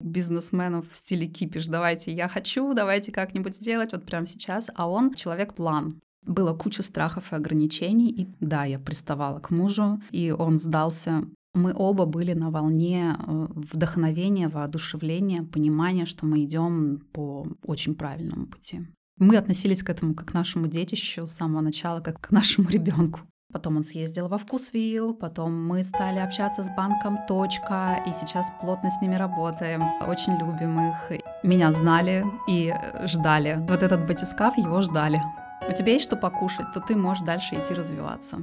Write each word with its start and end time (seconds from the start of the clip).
бизнесменов 0.00 0.90
в 0.90 0.96
стиле 0.96 1.26
кипиш. 1.26 1.66
Давайте, 1.66 2.12
я 2.12 2.28
хочу, 2.28 2.74
давайте 2.74 3.12
как-нибудь 3.12 3.54
сделать 3.54 3.92
вот 3.92 4.04
прямо 4.04 4.26
сейчас. 4.26 4.70
А 4.74 4.88
он 4.88 5.14
человек-план. 5.14 6.00
Было 6.24 6.54
куча 6.54 6.82
страхов 6.82 7.32
и 7.32 7.36
ограничений, 7.36 8.10
и 8.10 8.28
да, 8.40 8.64
я 8.64 8.80
приставала 8.80 9.38
к 9.38 9.50
мужу, 9.50 10.00
и 10.10 10.32
он 10.32 10.58
сдался. 10.58 11.22
Мы 11.54 11.72
оба 11.74 12.04
были 12.04 12.34
на 12.34 12.50
волне 12.50 13.16
э, 13.16 13.46
вдохновения, 13.54 14.48
воодушевления, 14.48 15.44
понимания, 15.44 16.04
что 16.04 16.26
мы 16.26 16.44
идем 16.44 17.00
по 17.12 17.46
очень 17.64 17.94
правильному 17.94 18.46
пути. 18.46 18.86
Мы 19.18 19.36
относились 19.36 19.82
к 19.82 19.88
этому 19.88 20.14
как 20.14 20.28
к 20.28 20.34
нашему 20.34 20.66
детищу 20.66 21.26
с 21.26 21.32
самого 21.32 21.62
начала, 21.62 22.00
как 22.00 22.20
к 22.20 22.30
нашему 22.32 22.68
ребенку. 22.68 23.20
Потом 23.52 23.76
он 23.76 23.84
съездил 23.84 24.28
во 24.28 24.38
Вкусвилл, 24.38 25.14
потом 25.14 25.66
мы 25.66 25.84
стали 25.84 26.18
общаться 26.18 26.62
с 26.62 26.68
банком 26.76 27.18
«Точка», 27.28 28.02
и 28.06 28.12
сейчас 28.12 28.50
плотно 28.60 28.90
с 28.90 29.00
ними 29.00 29.14
работаем. 29.14 29.82
Очень 30.06 30.34
любим 30.34 30.78
их. 30.80 31.20
Меня 31.42 31.72
знали 31.72 32.24
и 32.48 32.74
ждали. 33.04 33.56
Вот 33.60 33.82
этот 33.82 34.06
батискаф, 34.06 34.58
его 34.58 34.80
ждали. 34.80 35.22
У 35.68 35.72
тебя 35.72 35.92
есть 35.92 36.04
что 36.04 36.16
покушать, 36.16 36.72
то 36.72 36.80
ты 36.80 36.96
можешь 36.96 37.24
дальше 37.24 37.54
идти 37.54 37.72
развиваться. 37.72 38.38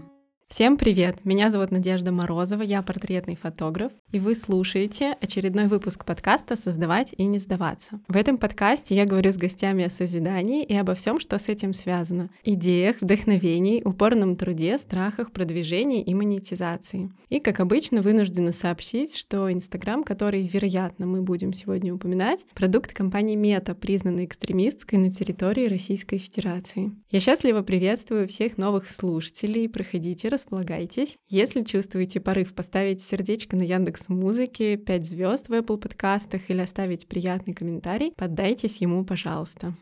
Всем 0.53 0.77
привет! 0.77 1.25
Меня 1.25 1.49
зовут 1.49 1.71
Надежда 1.71 2.11
Морозова, 2.11 2.61
я 2.61 2.83
портретный 2.83 3.35
фотограф, 3.35 3.91
и 4.11 4.19
вы 4.19 4.35
слушаете 4.35 5.17
очередной 5.19 5.65
выпуск 5.65 6.05
подкаста 6.05 6.55
«Создавать 6.55 7.11
и 7.17 7.25
не 7.25 7.39
сдаваться». 7.39 8.01
В 8.07 8.15
этом 8.15 8.37
подкасте 8.37 8.93
я 8.93 9.05
говорю 9.05 9.31
с 9.31 9.37
гостями 9.37 9.83
о 9.83 9.89
созидании 9.89 10.63
и 10.63 10.75
обо 10.75 10.93
всем, 10.93 11.19
что 11.19 11.39
с 11.39 11.49
этим 11.49 11.73
связано. 11.73 12.29
Идеях, 12.43 12.97
вдохновении, 13.01 13.81
упорном 13.83 14.35
труде, 14.35 14.77
страхах, 14.77 15.31
продвижении 15.31 16.03
и 16.03 16.13
монетизации. 16.13 17.11
И, 17.29 17.39
как 17.39 17.59
обычно, 17.59 18.03
вынуждена 18.03 18.51
сообщить, 18.51 19.17
что 19.17 19.51
Инстаграм, 19.51 20.03
который, 20.03 20.45
вероятно, 20.45 21.07
мы 21.07 21.23
будем 21.23 21.51
сегодня 21.53 21.91
упоминать, 21.91 22.45
продукт 22.53 22.93
компании 22.93 23.35
Мета, 23.35 23.73
признанной 23.73 24.25
экстремистской 24.25 24.99
на 24.99 25.11
территории 25.11 25.65
Российской 25.65 26.19
Федерации. 26.19 26.91
Я 27.09 27.19
счастливо 27.21 27.63
приветствую 27.63 28.27
всех 28.27 28.59
новых 28.59 28.87
слушателей. 28.91 29.67
Проходите, 29.67 30.29
располагайтесь. 30.43 31.17
Если 31.29 31.63
чувствуете 31.63 32.19
порыв 32.19 32.53
поставить 32.53 33.03
сердечко 33.03 33.55
на 33.55 33.63
Яндекс 33.63 34.09
Музыке, 34.09 34.77
5 34.77 35.05
звезд 35.05 35.49
в 35.49 35.53
Apple 35.53 35.77
подкастах 35.77 36.49
или 36.49 36.61
оставить 36.61 37.07
приятный 37.07 37.53
комментарий, 37.53 38.13
поддайтесь 38.15 38.77
ему, 38.77 39.05
пожалуйста. 39.05 39.73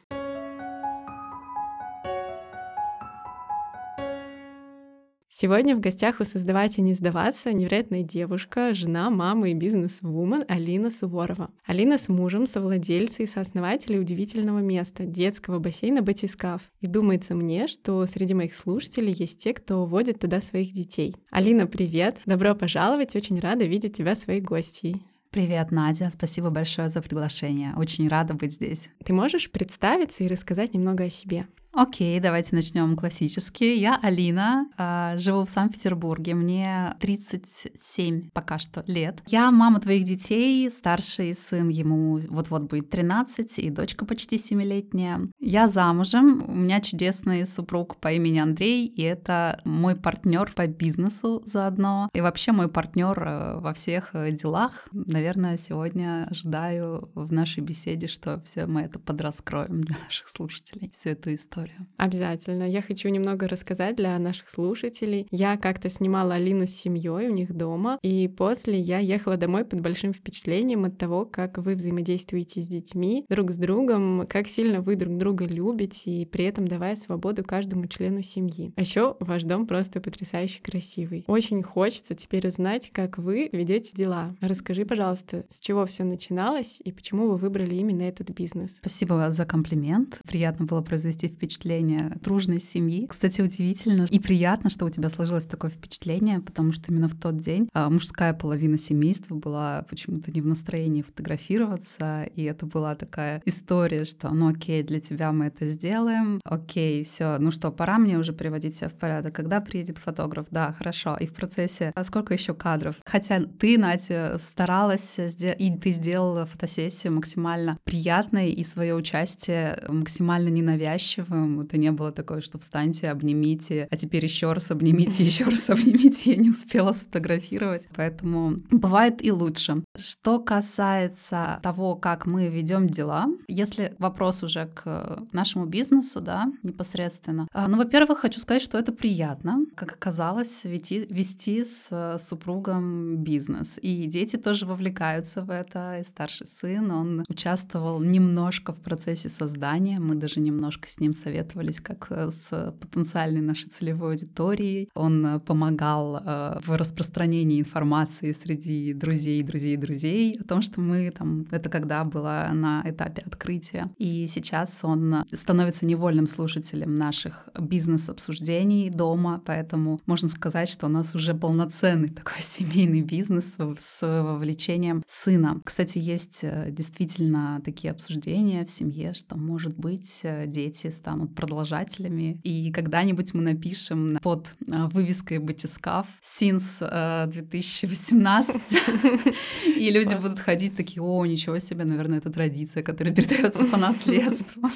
Сегодня 5.41 5.75
в 5.75 5.79
гостях 5.79 6.19
у 6.19 6.23
«Создавать 6.23 6.77
и 6.77 6.83
не 6.83 6.93
сдаваться» 6.93 7.51
невероятная 7.51 8.03
девушка, 8.03 8.75
жена, 8.75 9.09
мама 9.09 9.49
и 9.49 9.55
бизнес-вумен 9.55 10.45
Алина 10.47 10.91
Суворова. 10.91 11.49
Алина 11.65 11.97
с 11.97 12.09
мужем 12.09 12.45
совладельцы 12.45 13.23
и 13.23 13.25
сооснователи 13.25 13.97
удивительного 13.97 14.59
места— 14.59 15.03
детского 15.07 15.57
бассейна 15.57 16.03
«Батискаф». 16.03 16.61
И 16.79 16.85
думается 16.85 17.33
мне, 17.33 17.65
что 17.65 18.05
среди 18.05 18.35
моих 18.35 18.53
слушателей 18.53 19.13
есть 19.13 19.39
те, 19.39 19.55
кто 19.55 19.83
водит 19.87 20.19
туда 20.19 20.41
своих 20.41 20.73
детей. 20.73 21.15
Алина, 21.31 21.65
привет! 21.65 22.19
Добро 22.27 22.53
пожаловать! 22.53 23.15
Очень 23.15 23.39
рада 23.39 23.65
видеть 23.65 23.97
тебя 23.97 24.13
своей 24.13 24.41
гостьей. 24.41 25.01
Привет, 25.31 25.71
Надя. 25.71 26.11
Спасибо 26.11 26.51
большое 26.51 26.87
за 26.89 27.01
приглашение. 27.01 27.73
Очень 27.77 28.09
рада 28.09 28.35
быть 28.35 28.53
здесь. 28.53 28.91
Ты 29.03 29.13
можешь 29.13 29.49
представиться 29.49 30.23
и 30.23 30.27
рассказать 30.27 30.75
немного 30.75 31.05
о 31.05 31.09
себе? 31.09 31.47
Окей, 31.73 32.19
давайте 32.19 32.53
начнем 32.53 32.97
классически. 32.97 33.63
Я 33.63 33.97
Алина, 34.01 34.67
а, 34.77 35.17
живу 35.17 35.45
в 35.45 35.49
Санкт-Петербурге, 35.49 36.33
мне 36.33 36.95
37 36.99 38.29
пока 38.33 38.59
что 38.59 38.83
лет. 38.87 39.21
Я 39.27 39.49
мама 39.51 39.79
твоих 39.79 40.03
детей, 40.03 40.69
старший 40.69 41.33
сын 41.33 41.69
ему 41.69 42.19
вот-вот 42.27 42.63
будет 42.63 42.89
13, 42.89 43.59
и 43.59 43.69
дочка 43.69 44.05
почти 44.05 44.35
7-летняя. 44.35 45.21
Я 45.39 45.69
замужем, 45.69 46.43
у 46.45 46.53
меня 46.53 46.81
чудесный 46.81 47.45
супруг 47.45 47.95
по 48.01 48.11
имени 48.11 48.39
Андрей, 48.39 48.85
и 48.85 49.01
это 49.03 49.61
мой 49.63 49.95
партнер 49.95 50.51
по 50.53 50.67
бизнесу 50.67 51.41
заодно, 51.45 52.09
и 52.13 52.19
вообще 52.19 52.51
мой 52.51 52.67
партнер 52.67 53.17
э, 53.17 53.59
во 53.61 53.73
всех 53.73 54.09
э, 54.13 54.31
делах. 54.33 54.89
Наверное, 54.91 55.57
сегодня 55.57 56.27
ожидаю 56.29 57.09
в 57.15 57.31
нашей 57.31 57.63
беседе, 57.63 58.07
что 58.07 58.41
все 58.41 58.65
мы 58.65 58.81
это 58.81 58.99
подраскроем 58.99 59.79
для 59.79 59.95
наших 60.03 60.27
слушателей, 60.27 60.89
всю 60.91 61.11
эту 61.11 61.33
историю 61.33 61.60
историю. 61.61 61.87
Обязательно. 61.97 62.63
Я 62.63 62.81
хочу 62.81 63.09
немного 63.09 63.47
рассказать 63.47 63.95
для 63.95 64.17
наших 64.19 64.49
слушателей. 64.49 65.27
Я 65.31 65.57
как-то 65.57 65.89
снимала 65.89 66.35
Алину 66.35 66.65
с 66.65 66.71
семьей 66.71 67.27
у 67.27 67.33
них 67.33 67.53
дома, 67.53 67.99
и 68.01 68.27
после 68.27 68.79
я 68.79 68.99
ехала 68.99 69.37
домой 69.37 69.65
под 69.65 69.81
большим 69.81 70.13
впечатлением 70.13 70.85
от 70.85 70.97
того, 70.97 71.25
как 71.25 71.57
вы 71.57 71.75
взаимодействуете 71.75 72.61
с 72.61 72.67
детьми, 72.67 73.25
друг 73.29 73.51
с 73.51 73.57
другом, 73.57 74.25
как 74.27 74.47
сильно 74.47 74.81
вы 74.81 74.95
друг 74.95 75.17
друга 75.17 75.45
любите, 75.45 76.11
и 76.11 76.25
при 76.25 76.45
этом 76.45 76.67
давая 76.67 76.95
свободу 76.95 77.43
каждому 77.43 77.87
члену 77.87 78.21
семьи. 78.21 78.73
А 78.75 78.81
еще 78.81 79.15
ваш 79.19 79.43
дом 79.43 79.67
просто 79.67 80.01
потрясающе 80.01 80.61
красивый. 80.61 81.23
Очень 81.27 81.61
хочется 81.61 82.15
теперь 82.15 82.47
узнать, 82.47 82.89
как 82.91 83.17
вы 83.17 83.49
ведете 83.51 83.91
дела. 83.95 84.35
Расскажи, 84.41 84.85
пожалуйста, 84.85 85.45
с 85.49 85.59
чего 85.59 85.85
все 85.85 86.03
начиналось 86.03 86.81
и 86.83 86.91
почему 86.91 87.27
вы 87.27 87.37
выбрали 87.37 87.75
именно 87.75 88.03
этот 88.03 88.31
бизнес. 88.31 88.77
Спасибо 88.77 89.29
за 89.31 89.45
комплимент. 89.45 90.21
Приятно 90.27 90.65
было 90.65 90.81
произвести 90.81 91.27
впечатление 91.27 91.50
впечатление 91.51 92.17
дружной 92.21 92.61
семьи. 92.61 93.05
Кстати, 93.07 93.41
удивительно 93.41 94.07
и 94.09 94.19
приятно, 94.19 94.69
что 94.69 94.85
у 94.85 94.89
тебя 94.89 95.09
сложилось 95.09 95.45
такое 95.45 95.69
впечатление, 95.69 96.39
потому 96.39 96.71
что 96.71 96.91
именно 96.91 97.09
в 97.09 97.15
тот 97.15 97.37
день 97.37 97.67
а, 97.73 97.89
мужская 97.89 98.33
половина 98.33 98.77
семейства 98.77 99.35
была 99.35 99.85
почему-то 99.89 100.31
не 100.31 100.39
в 100.39 100.45
настроении 100.45 101.01
фотографироваться, 101.01 102.23
и 102.23 102.43
это 102.43 102.65
была 102.65 102.95
такая 102.95 103.41
история, 103.45 104.05
что 104.05 104.29
ну 104.29 104.47
окей, 104.47 104.81
для 104.83 105.01
тебя 105.01 105.33
мы 105.33 105.47
это 105.47 105.67
сделаем, 105.67 106.39
окей, 106.45 107.03
все, 107.03 107.37
ну 107.37 107.51
что, 107.51 107.69
пора 107.69 107.97
мне 107.97 108.17
уже 108.17 108.31
приводить 108.31 108.77
себя 108.77 108.87
в 108.87 108.93
порядок. 108.93 109.35
Когда 109.35 109.59
приедет 109.59 109.97
фотограф? 109.97 110.47
Да, 110.51 110.73
хорошо. 110.77 111.17
И 111.19 111.25
в 111.25 111.33
процессе, 111.33 111.91
а 111.95 112.05
сколько 112.05 112.33
еще 112.33 112.53
кадров? 112.53 112.95
Хотя 113.05 113.41
ты, 113.59 113.77
Надя, 113.77 114.39
старалась, 114.41 115.19
и 115.19 115.77
ты 115.77 115.91
сделала 115.91 116.45
фотосессию 116.45 117.13
максимально 117.13 117.77
приятной, 117.83 118.51
и 118.51 118.63
свое 118.63 118.95
участие 118.95 119.83
максимально 119.89 120.49
ненавязчивым, 120.49 121.40
Это 121.61 121.77
не 121.77 121.91
было 121.91 122.11
такое, 122.11 122.41
что 122.41 122.59
встаньте, 122.59 123.09
обнимите, 123.09 123.87
а 123.89 123.97
теперь 123.97 124.23
еще 124.23 124.53
раз 124.53 124.71
обнимите, 124.71 125.23
еще 125.23 125.45
раз 125.45 125.69
обнимите. 125.69 126.31
Я 126.31 126.37
не 126.37 126.49
успела 126.49 126.91
сфотографировать. 126.91 127.83
Поэтому 127.95 128.57
бывает 128.69 129.23
и 129.23 129.31
лучше. 129.31 129.83
Что 129.97 130.39
касается 130.39 131.59
того, 131.61 131.95
как 131.95 132.25
мы 132.25 132.47
ведем 132.47 132.87
дела, 132.87 133.27
если 133.47 133.93
вопрос 133.99 134.43
уже 134.43 134.67
к 134.67 135.23
нашему 135.31 135.65
бизнесу, 135.65 136.21
да, 136.21 136.51
непосредственно. 136.63 137.47
А, 137.53 137.67
ну, 137.67 137.77
во-первых, 137.77 138.19
хочу 138.19 138.39
сказать, 138.39 138.61
что 138.61 138.77
это 138.77 138.91
приятно, 138.91 139.65
как 139.75 139.93
оказалось, 139.93 140.63
вести, 140.63 141.05
вести 141.09 141.63
с 141.63 142.17
супругом 142.19 143.17
бизнес. 143.17 143.79
И 143.81 144.05
дети 144.05 144.35
тоже 144.35 144.65
вовлекаются 144.65 145.43
в 145.43 145.49
это. 145.49 145.99
И 145.99 146.03
старший 146.03 146.47
сын, 146.47 146.91
он 146.91 147.23
участвовал 147.27 147.99
немножко 148.01 148.73
в 148.73 148.81
процессе 148.81 149.29
создания. 149.29 149.99
Мы 149.99 150.15
даже 150.15 150.39
немножко 150.39 150.89
с 150.89 150.99
ним 150.99 151.13
советовались 151.31 151.79
как 151.79 152.07
э, 152.09 152.29
с 152.29 152.73
потенциальной 152.79 153.41
нашей 153.41 153.69
целевой 153.69 154.11
аудиторией. 154.11 154.89
Он 154.95 155.25
э, 155.25 155.39
помогал 155.39 156.17
э, 156.17 156.59
в 156.65 156.75
распространении 156.75 157.59
информации 157.59 158.33
среди 158.33 158.93
друзей, 158.93 159.41
друзей, 159.43 159.77
друзей 159.77 160.37
о 160.39 160.43
том, 160.43 160.61
что 160.61 160.81
мы 160.81 161.11
там, 161.11 161.47
это 161.51 161.69
когда 161.69 162.03
было 162.03 162.49
на 162.53 162.83
этапе 162.85 163.23
открытия. 163.25 163.89
И 163.97 164.27
сейчас 164.27 164.83
он 164.83 165.23
становится 165.31 165.85
невольным 165.85 166.27
слушателем 166.27 166.95
наших 166.95 167.47
бизнес-обсуждений 167.59 168.89
дома, 168.89 169.41
поэтому 169.45 169.99
можно 170.05 170.27
сказать, 170.29 170.69
что 170.69 170.87
у 170.87 170.89
нас 170.89 171.15
уже 171.15 171.33
полноценный 171.33 172.09
такой 172.21 172.41
семейный 172.41 173.01
бизнес 173.01 173.57
с 173.79 174.01
вовлечением 174.01 175.03
сына. 175.07 175.61
Кстати, 175.63 175.97
есть 175.97 176.43
действительно 176.67 177.61
такие 177.63 177.91
обсуждения 177.91 178.65
в 178.65 178.69
семье, 178.69 179.13
что, 179.13 179.37
может 179.37 179.77
быть, 179.77 180.25
дети 180.47 180.89
станут 180.89 181.20
станут 181.21 181.35
продолжателями. 181.35 182.39
И 182.43 182.71
когда-нибудь 182.71 183.33
мы 183.33 183.41
напишем 183.41 184.17
под 184.21 184.55
э, 184.67 184.87
вывеской 184.91 185.39
батискаф 185.39 186.07
since 186.21 186.79
2018, 187.27 188.61
э, 188.75 189.31
и 189.77 189.91
люди 189.91 190.15
будут 190.15 190.39
ходить 190.39 190.75
такие, 190.75 191.01
о, 191.01 191.25
ничего 191.25 191.59
себе, 191.59 191.85
наверное, 191.85 192.19
это 192.19 192.31
традиция, 192.31 192.83
которая 192.83 193.13
передается 193.13 193.65
по 193.65 193.77
наследству. 193.77 194.69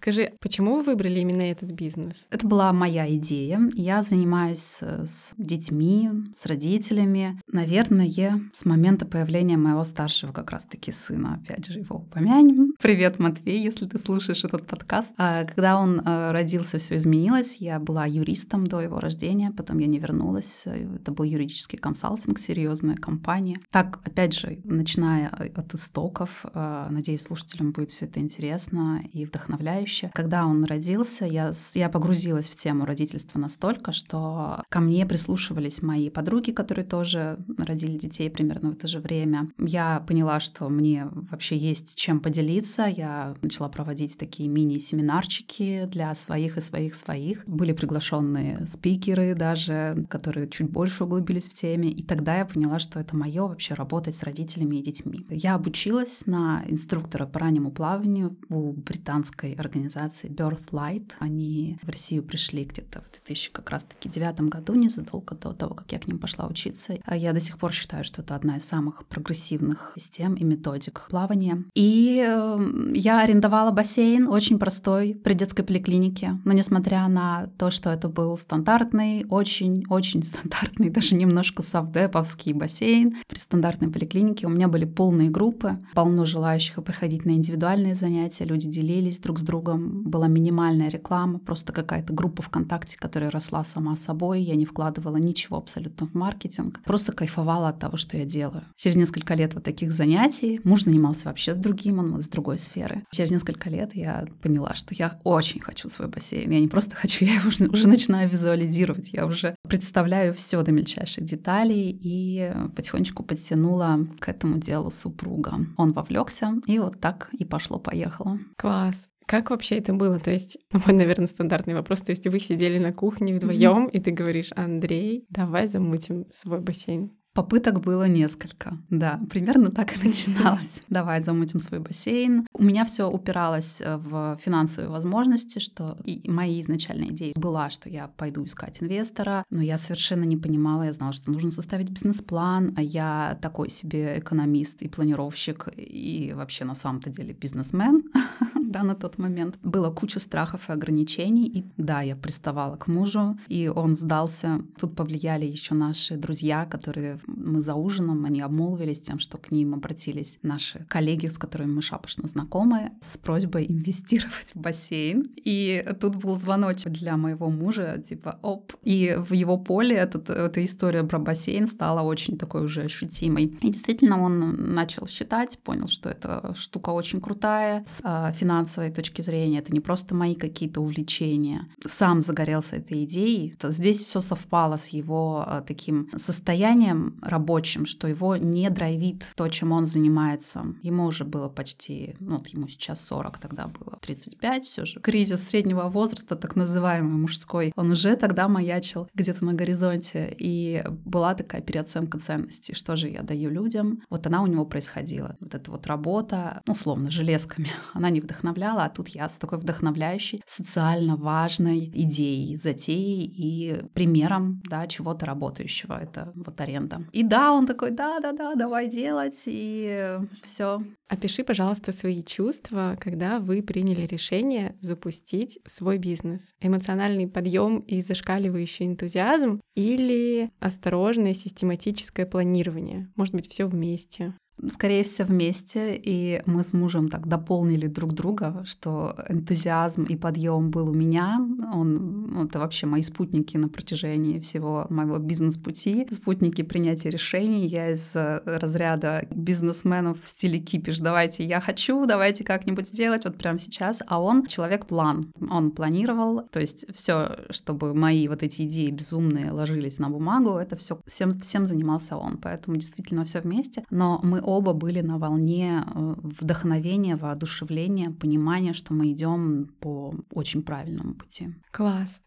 Скажи, 0.00 0.32
почему 0.40 0.76
вы 0.76 0.82
выбрали 0.82 1.20
именно 1.20 1.42
этот 1.42 1.72
бизнес? 1.72 2.26
Это 2.30 2.46
была 2.46 2.72
моя 2.72 3.14
идея. 3.16 3.60
Я 3.74 4.00
занимаюсь 4.00 4.78
э, 4.80 5.04
с 5.04 5.34
детьми, 5.36 6.08
с 6.34 6.46
родителями. 6.46 7.38
Наверное, 7.52 8.40
с 8.54 8.64
момента 8.64 9.04
появления 9.04 9.58
моего 9.58 9.84
старшего 9.84 10.32
как 10.32 10.52
раз-таки 10.52 10.90
сына. 10.90 11.38
Опять 11.44 11.66
же, 11.66 11.80
его 11.80 11.96
упомянем. 11.96 12.72
Привет, 12.80 13.18
Матвей, 13.18 13.62
если 13.62 13.84
ты 13.84 13.98
слушаешь 13.98 14.42
этот 14.42 14.66
подкаст. 14.66 15.12
А 15.18 15.44
когда 15.44 15.78
он 15.78 16.00
э, 16.00 16.30
родился, 16.30 16.78
все 16.78 16.96
изменилось. 16.96 17.58
Я 17.60 17.78
была 17.78 18.06
юристом 18.06 18.66
до 18.66 18.80
его 18.80 19.00
рождения, 19.00 19.50
потом 19.54 19.80
я 19.80 19.86
не 19.86 19.98
вернулась. 19.98 20.62
Это 20.64 21.12
был 21.12 21.26
юридический 21.26 21.78
консалтинг, 21.78 22.38
серьезная 22.38 22.96
компания. 22.96 23.58
Так, 23.70 24.00
опять 24.02 24.32
же, 24.32 24.60
начиная 24.64 25.28
от 25.28 25.74
истоков, 25.74 26.46
э, 26.54 26.86
надеюсь, 26.88 27.20
слушателям 27.20 27.72
будет 27.72 27.90
все 27.90 28.06
это 28.06 28.18
интересно 28.18 29.02
и 29.12 29.26
вдохновляюще. 29.26 29.89
Когда 30.14 30.46
он 30.46 30.64
родился, 30.64 31.24
я, 31.24 31.52
я 31.74 31.88
погрузилась 31.88 32.48
в 32.48 32.56
тему 32.56 32.86
родительства 32.86 33.38
настолько, 33.38 33.92
что 33.92 34.62
ко 34.68 34.80
мне 34.80 35.06
прислушивались 35.06 35.82
мои 35.82 36.10
подруги, 36.10 36.52
которые 36.52 36.84
тоже 36.84 37.38
родили 37.58 37.98
детей 37.98 38.30
примерно 38.30 38.70
в 38.70 38.74
это 38.74 38.88
же 38.88 39.00
время. 39.00 39.48
Я 39.58 40.04
поняла, 40.06 40.40
что 40.40 40.68
мне 40.68 41.08
вообще 41.10 41.56
есть 41.56 41.96
чем 41.96 42.20
поделиться. 42.20 42.86
Я 42.86 43.34
начала 43.42 43.68
проводить 43.68 44.18
такие 44.18 44.48
мини-семинарчики 44.48 45.86
для 45.86 46.14
своих 46.14 46.56
и 46.56 46.60
своих 46.60 46.94
своих. 46.94 47.44
Были 47.46 47.72
приглашенные 47.72 48.66
спикеры 48.66 49.34
даже, 49.34 50.06
которые 50.08 50.48
чуть 50.48 50.70
больше 50.70 51.04
углубились 51.04 51.48
в 51.48 51.54
теме. 51.54 51.90
И 51.90 52.02
тогда 52.02 52.38
я 52.38 52.44
поняла, 52.44 52.78
что 52.78 53.00
это 53.00 53.16
мое 53.16 53.46
вообще 53.46 53.74
работать 53.74 54.14
с 54.14 54.22
родителями 54.22 54.76
и 54.76 54.82
детьми. 54.82 55.26
Я 55.28 55.54
обучилась 55.54 56.26
на 56.26 56.62
инструктора 56.68 57.26
по 57.26 57.40
раннему 57.40 57.70
плаванию 57.70 58.36
у 58.48 58.72
британской 58.72 59.52
организации 59.54 59.79
Birthlight. 59.86 61.12
Они 61.18 61.78
в 61.82 61.88
Россию 61.88 62.22
пришли 62.22 62.64
где-то 62.64 63.00
в 63.00 63.10
2000 63.10 63.52
как 63.52 63.70
раз-таки 63.70 64.08
девятом 64.08 64.48
году, 64.48 64.74
незадолго 64.74 65.34
до 65.34 65.52
того, 65.52 65.74
как 65.74 65.92
я 65.92 65.98
к 65.98 66.06
ним 66.06 66.18
пошла 66.18 66.46
учиться. 66.46 66.94
А 67.04 67.16
я 67.16 67.32
до 67.32 67.40
сих 67.40 67.58
пор 67.58 67.72
считаю, 67.72 68.04
что 68.04 68.22
это 68.22 68.34
одна 68.34 68.56
из 68.56 68.64
самых 68.64 69.06
прогрессивных 69.06 69.94
систем 69.96 70.34
и 70.34 70.44
методик 70.44 71.06
плавания. 71.08 71.64
И 71.74 72.24
э, 72.26 72.92
я 72.94 73.22
арендовала 73.22 73.70
бассейн, 73.70 74.28
очень 74.28 74.58
простой, 74.58 75.14
при 75.14 75.34
детской 75.34 75.62
поликлинике. 75.62 76.40
Но 76.44 76.52
несмотря 76.52 77.06
на 77.08 77.48
то, 77.58 77.70
что 77.70 77.90
это 77.90 78.08
был 78.08 78.36
стандартный, 78.38 79.24
очень-очень 79.28 80.22
стандартный, 80.22 80.90
даже 80.90 81.14
немножко 81.14 81.62
совдеповский 81.62 82.52
бассейн, 82.52 83.16
при 83.28 83.38
стандартной 83.38 83.90
поликлинике 83.90 84.46
у 84.46 84.50
меня 84.50 84.68
были 84.68 84.84
полные 84.84 85.30
группы, 85.30 85.78
полно 85.94 86.24
желающих 86.24 86.82
приходить 86.84 87.24
на 87.24 87.30
индивидуальные 87.30 87.94
занятия, 87.94 88.44
люди 88.44 88.68
делились 88.68 89.18
друг 89.18 89.38
с 89.38 89.42
другом, 89.42 89.69
была 89.76 90.28
минимальная 90.28 90.88
реклама, 90.88 91.38
просто 91.38 91.72
какая-то 91.72 92.12
группа 92.12 92.42
ВКонтакте, 92.42 92.96
которая 92.96 93.30
росла 93.30 93.64
сама 93.64 93.96
собой, 93.96 94.42
я 94.42 94.56
не 94.56 94.64
вкладывала 94.64 95.16
ничего 95.16 95.56
абсолютно 95.58 96.06
в 96.06 96.14
маркетинг, 96.14 96.80
просто 96.84 97.12
кайфовала 97.12 97.68
от 97.68 97.78
того, 97.78 97.96
что 97.96 98.16
я 98.16 98.24
делаю. 98.24 98.64
Через 98.76 98.96
несколько 98.96 99.34
лет 99.34 99.54
вот 99.54 99.64
таких 99.64 99.92
занятий 99.92 100.60
муж 100.64 100.84
занимался 100.84 101.28
вообще 101.28 101.54
другим, 101.54 101.98
он 101.98 102.12
вот 102.12 102.20
из 102.20 102.28
другой 102.28 102.58
сферы. 102.58 103.04
Через 103.10 103.30
несколько 103.30 103.70
лет 103.70 103.94
я 103.94 104.26
поняла, 104.42 104.74
что 104.74 104.94
я 104.94 105.18
очень 105.24 105.60
хочу 105.60 105.88
свой 105.88 106.08
бассейн. 106.08 106.50
Я 106.50 106.60
не 106.60 106.68
просто 106.68 106.94
хочу, 106.94 107.24
я 107.24 107.34
его 107.34 107.48
уже, 107.48 107.68
уже 107.68 107.88
начинаю 107.88 108.28
визуализировать, 108.28 109.12
я 109.12 109.26
уже 109.26 109.56
представляю 109.68 110.34
все 110.34 110.62
до 110.62 110.72
мельчайших 110.72 111.24
деталей 111.24 111.90
и 111.90 112.52
потихонечку 112.74 113.22
подтянула 113.22 113.98
к 114.18 114.28
этому 114.28 114.58
делу 114.58 114.90
супруга. 114.90 115.66
Он 115.76 115.92
вовлекся, 115.92 116.54
и 116.66 116.78
вот 116.78 117.00
так 117.00 117.28
и 117.32 117.44
пошло-поехало. 117.44 118.38
Класс. 118.56 119.08
Как 119.30 119.50
вообще 119.50 119.76
это 119.76 119.92
было? 119.92 120.18
То 120.18 120.32
есть, 120.32 120.58
ну, 120.72 120.80
мой, 120.84 120.96
наверное, 120.96 121.28
стандартный 121.28 121.74
вопрос. 121.74 122.02
То 122.02 122.10
есть 122.10 122.26
вы 122.26 122.40
сидели 122.40 122.78
на 122.78 122.92
кухне 122.92 123.32
вдвоем, 123.32 123.86
mm-hmm. 123.86 123.90
и 123.92 124.00
ты 124.00 124.10
говоришь, 124.10 124.50
Андрей, 124.56 125.24
давай 125.30 125.68
замутим 125.68 126.26
свой 126.30 126.58
бассейн. 126.58 127.12
Попыток 127.32 127.80
было 127.80 128.08
несколько, 128.08 128.76
да, 128.90 129.20
примерно 129.30 129.70
так 129.70 129.96
и 129.96 130.04
начиналось. 130.04 130.82
Давай 130.88 131.22
замутим 131.22 131.60
свой 131.60 131.78
бассейн. 131.78 132.44
У 132.52 132.64
меня 132.64 132.84
все 132.84 133.08
упиралось 133.08 133.80
э, 133.80 133.98
в 133.98 134.36
финансовые 134.42 134.90
возможности, 134.90 135.60
что 135.60 135.96
и 136.04 136.28
моя 136.28 136.60
изначальная 136.60 137.10
идея 137.10 137.32
была, 137.36 137.70
что 137.70 137.88
я 137.88 138.08
пойду 138.08 138.44
искать 138.44 138.82
инвестора, 138.82 139.44
но 139.48 139.62
я 139.62 139.78
совершенно 139.78 140.24
не 140.24 140.36
понимала, 140.36 140.82
я 140.82 140.92
знала, 140.92 141.12
что 141.12 141.30
нужно 141.30 141.52
составить 141.52 141.88
бизнес-план, 141.90 142.74
а 142.76 142.82
я 142.82 143.38
такой 143.40 143.70
себе 143.70 144.18
экономист 144.18 144.82
и 144.82 144.88
планировщик, 144.88 145.68
и 145.76 146.32
вообще 146.34 146.64
на 146.64 146.74
самом-то 146.74 147.10
деле 147.10 147.32
бизнесмен. 147.32 148.10
да, 148.70 148.82
на 148.82 148.94
тот 148.94 149.18
момент. 149.18 149.58
Было 149.62 149.90
куча 149.90 150.20
страхов 150.20 150.68
и 150.68 150.72
ограничений, 150.72 151.46
и 151.46 151.64
да, 151.76 152.02
я 152.02 152.16
приставала 152.16 152.76
к 152.76 152.86
мужу, 152.86 153.36
и 153.48 153.68
он 153.68 153.96
сдался. 153.96 154.60
Тут 154.78 154.94
повлияли 154.94 155.44
еще 155.44 155.74
наши 155.74 156.16
друзья, 156.16 156.64
которые 156.64 157.18
мы 157.26 157.60
за 157.60 157.74
ужином, 157.74 158.24
они 158.24 158.40
обмолвились 158.40 159.00
тем, 159.00 159.18
что 159.18 159.38
к 159.38 159.50
ним 159.50 159.74
обратились 159.74 160.38
наши 160.42 160.86
коллеги, 160.88 161.26
с 161.26 161.36
которыми 161.36 161.72
мы 161.72 161.82
шапошно 161.82 162.28
знакомы, 162.28 162.92
с 163.02 163.16
просьбой 163.18 163.66
инвестировать 163.68 164.54
в 164.54 164.60
бассейн. 164.60 165.28
И 165.44 165.84
тут 166.00 166.16
был 166.16 166.38
звоночек 166.38 166.92
для 166.92 167.16
моего 167.16 167.50
мужа, 167.50 168.02
типа, 168.06 168.38
оп. 168.42 168.72
И 168.84 169.16
в 169.18 169.32
его 169.32 169.58
поле 169.58 169.96
этот, 169.96 170.30
эта 170.30 170.64
история 170.64 171.02
про 171.02 171.18
бассейн 171.18 171.66
стала 171.66 172.02
очень 172.02 172.38
такой 172.38 172.64
уже 172.64 172.82
ощутимой. 172.82 173.46
И 173.60 173.70
действительно 173.70 174.22
он 174.22 174.74
начал 174.74 175.06
считать, 175.08 175.58
понял, 175.58 175.88
что 175.88 176.08
эта 176.08 176.54
штука 176.56 176.90
очень 176.90 177.20
крутая, 177.20 177.84
с 177.86 178.00
а, 178.04 178.32
финансовой 178.60 178.90
точки 178.90 179.22
зрения, 179.22 179.58
это 179.58 179.72
не 179.72 179.80
просто 179.80 180.14
мои 180.14 180.34
какие-то 180.34 180.82
увлечения. 180.82 181.66
Сам 181.86 182.20
загорелся 182.20 182.76
этой 182.76 183.04
идеей. 183.04 183.56
Здесь 183.62 184.02
все 184.02 184.20
совпало 184.20 184.76
с 184.76 184.88
его 184.88 185.44
а, 185.46 185.62
таким 185.62 186.10
состоянием 186.16 187.18
рабочим, 187.22 187.86
что 187.86 188.06
его 188.06 188.36
не 188.36 188.68
драйвит 188.68 189.24
то, 189.34 189.48
чем 189.48 189.72
он 189.72 189.86
занимается. 189.86 190.64
Ему 190.82 191.06
уже 191.06 191.24
было 191.24 191.48
почти, 191.48 192.16
ну 192.20 192.36
вот 192.36 192.48
ему 192.48 192.68
сейчас 192.68 193.00
40, 193.06 193.38
тогда 193.38 193.66
было 193.66 193.98
35 194.02 194.64
все 194.64 194.84
же. 194.84 195.00
Кризис 195.00 195.42
среднего 195.48 195.88
возраста, 195.88 196.36
так 196.36 196.56
называемый 196.56 197.18
мужской, 197.18 197.72
он 197.76 197.90
уже 197.90 198.14
тогда 198.16 198.46
маячил 198.48 199.08
где-то 199.14 199.44
на 199.44 199.54
горизонте. 199.54 200.36
И 200.38 200.84
была 201.06 201.34
такая 201.34 201.62
переоценка 201.62 202.18
ценностей, 202.18 202.74
что 202.74 202.96
же 202.96 203.08
я 203.08 203.22
даю 203.22 203.50
людям. 203.50 204.02
Вот 204.10 204.26
она 204.26 204.42
у 204.42 204.46
него 204.46 204.66
происходила. 204.66 205.36
Вот 205.40 205.54
эта 205.54 205.70
вот 205.70 205.86
работа, 205.86 206.60
условно, 206.66 207.10
железками, 207.10 207.68
она 207.94 208.10
не 208.10 208.20
вдохновляла, 208.50 208.84
а 208.84 208.90
тут 208.90 209.08
я 209.08 209.28
с 209.28 209.36
такой 209.38 209.58
вдохновляющей, 209.58 210.42
социально 210.46 211.16
важной 211.16 211.90
идеей, 211.94 212.56
затеей 212.56 213.24
и 213.24 213.88
примером, 213.94 214.62
да, 214.68 214.86
чего-то 214.86 215.26
работающего. 215.26 215.98
Это 216.00 216.32
вот 216.34 216.60
аренда. 216.60 217.02
И 217.12 217.22
да, 217.22 217.52
он 217.52 217.66
такой, 217.66 217.90
да-да-да, 217.90 218.54
давай 218.54 218.88
делать, 218.88 219.42
и 219.46 220.18
все. 220.42 220.82
Опиши, 221.08 221.42
пожалуйста, 221.42 221.92
свои 221.92 222.22
чувства, 222.22 222.96
когда 223.00 223.40
вы 223.40 223.62
приняли 223.62 224.06
решение 224.06 224.76
запустить 224.80 225.58
свой 225.66 225.98
бизнес. 225.98 226.54
Эмоциональный 226.60 227.26
подъем 227.26 227.80
и 227.80 228.00
зашкаливающий 228.00 228.86
энтузиазм 228.86 229.60
или 229.74 230.50
осторожное 230.60 231.34
систематическое 231.34 232.26
планирование? 232.26 233.10
Может 233.16 233.34
быть, 233.34 233.50
все 233.50 233.66
вместе? 233.66 234.34
Скорее 234.68 235.04
всего, 235.04 235.28
вместе, 235.28 235.96
и 235.96 236.42
мы 236.46 236.64
с 236.64 236.72
мужем 236.72 237.08
так 237.08 237.26
дополнили 237.26 237.86
друг 237.86 238.12
друга, 238.12 238.62
что 238.66 239.14
энтузиазм 239.28 240.04
и 240.04 240.16
подъем 240.16 240.70
был 240.70 240.90
у 240.90 240.94
меня. 240.94 241.38
Он, 241.72 242.46
это 242.46 242.58
вообще 242.58 242.86
мои 242.86 243.02
спутники 243.02 243.56
на 243.56 243.68
протяжении 243.68 244.38
всего 244.40 244.86
моего 244.90 245.18
бизнес-пути, 245.18 246.06
спутники 246.10 246.62
принятия 246.62 247.10
решений. 247.10 247.66
Я 247.66 247.92
из 247.92 248.14
э, 248.16 248.40
разряда 248.44 249.26
бизнесменов 249.30 250.22
в 250.22 250.28
стиле 250.28 250.58
кипиш. 250.58 250.98
Давайте, 251.00 251.44
я 251.44 251.60
хочу, 251.60 252.06
давайте 252.06 252.44
как-нибудь 252.44 252.86
сделать 252.86 253.24
вот 253.24 253.36
прямо 253.36 253.58
сейчас. 253.58 254.02
А 254.06 254.20
он 254.20 254.46
человек-план. 254.46 255.32
Он 255.50 255.70
планировал, 255.70 256.42
то 256.50 256.60
есть 256.60 256.86
все, 256.92 257.36
чтобы 257.50 257.94
мои 257.94 258.28
вот 258.28 258.42
эти 258.42 258.62
идеи 258.62 258.90
безумные 258.90 259.52
ложились 259.52 259.98
на 259.98 260.10
бумагу, 260.10 260.56
это 260.56 260.76
все 260.76 260.98
всем, 261.06 261.32
всем 261.40 261.66
занимался 261.66 262.16
он. 262.16 262.38
Поэтому 262.38 262.76
действительно 262.76 263.24
все 263.24 263.40
вместе. 263.40 263.84
Но 263.90 264.20
мы 264.22 264.40
оба 264.50 264.72
были 264.72 265.00
на 265.00 265.18
волне 265.18 265.84
э, 265.86 266.14
вдохновения, 266.22 267.16
воодушевления, 267.16 268.10
понимания, 268.10 268.72
что 268.72 268.94
мы 268.94 269.12
идем 269.12 269.70
по 269.80 270.14
очень 270.32 270.62
правильному 270.62 271.14
пути. 271.14 271.48
Класс. 271.70 272.20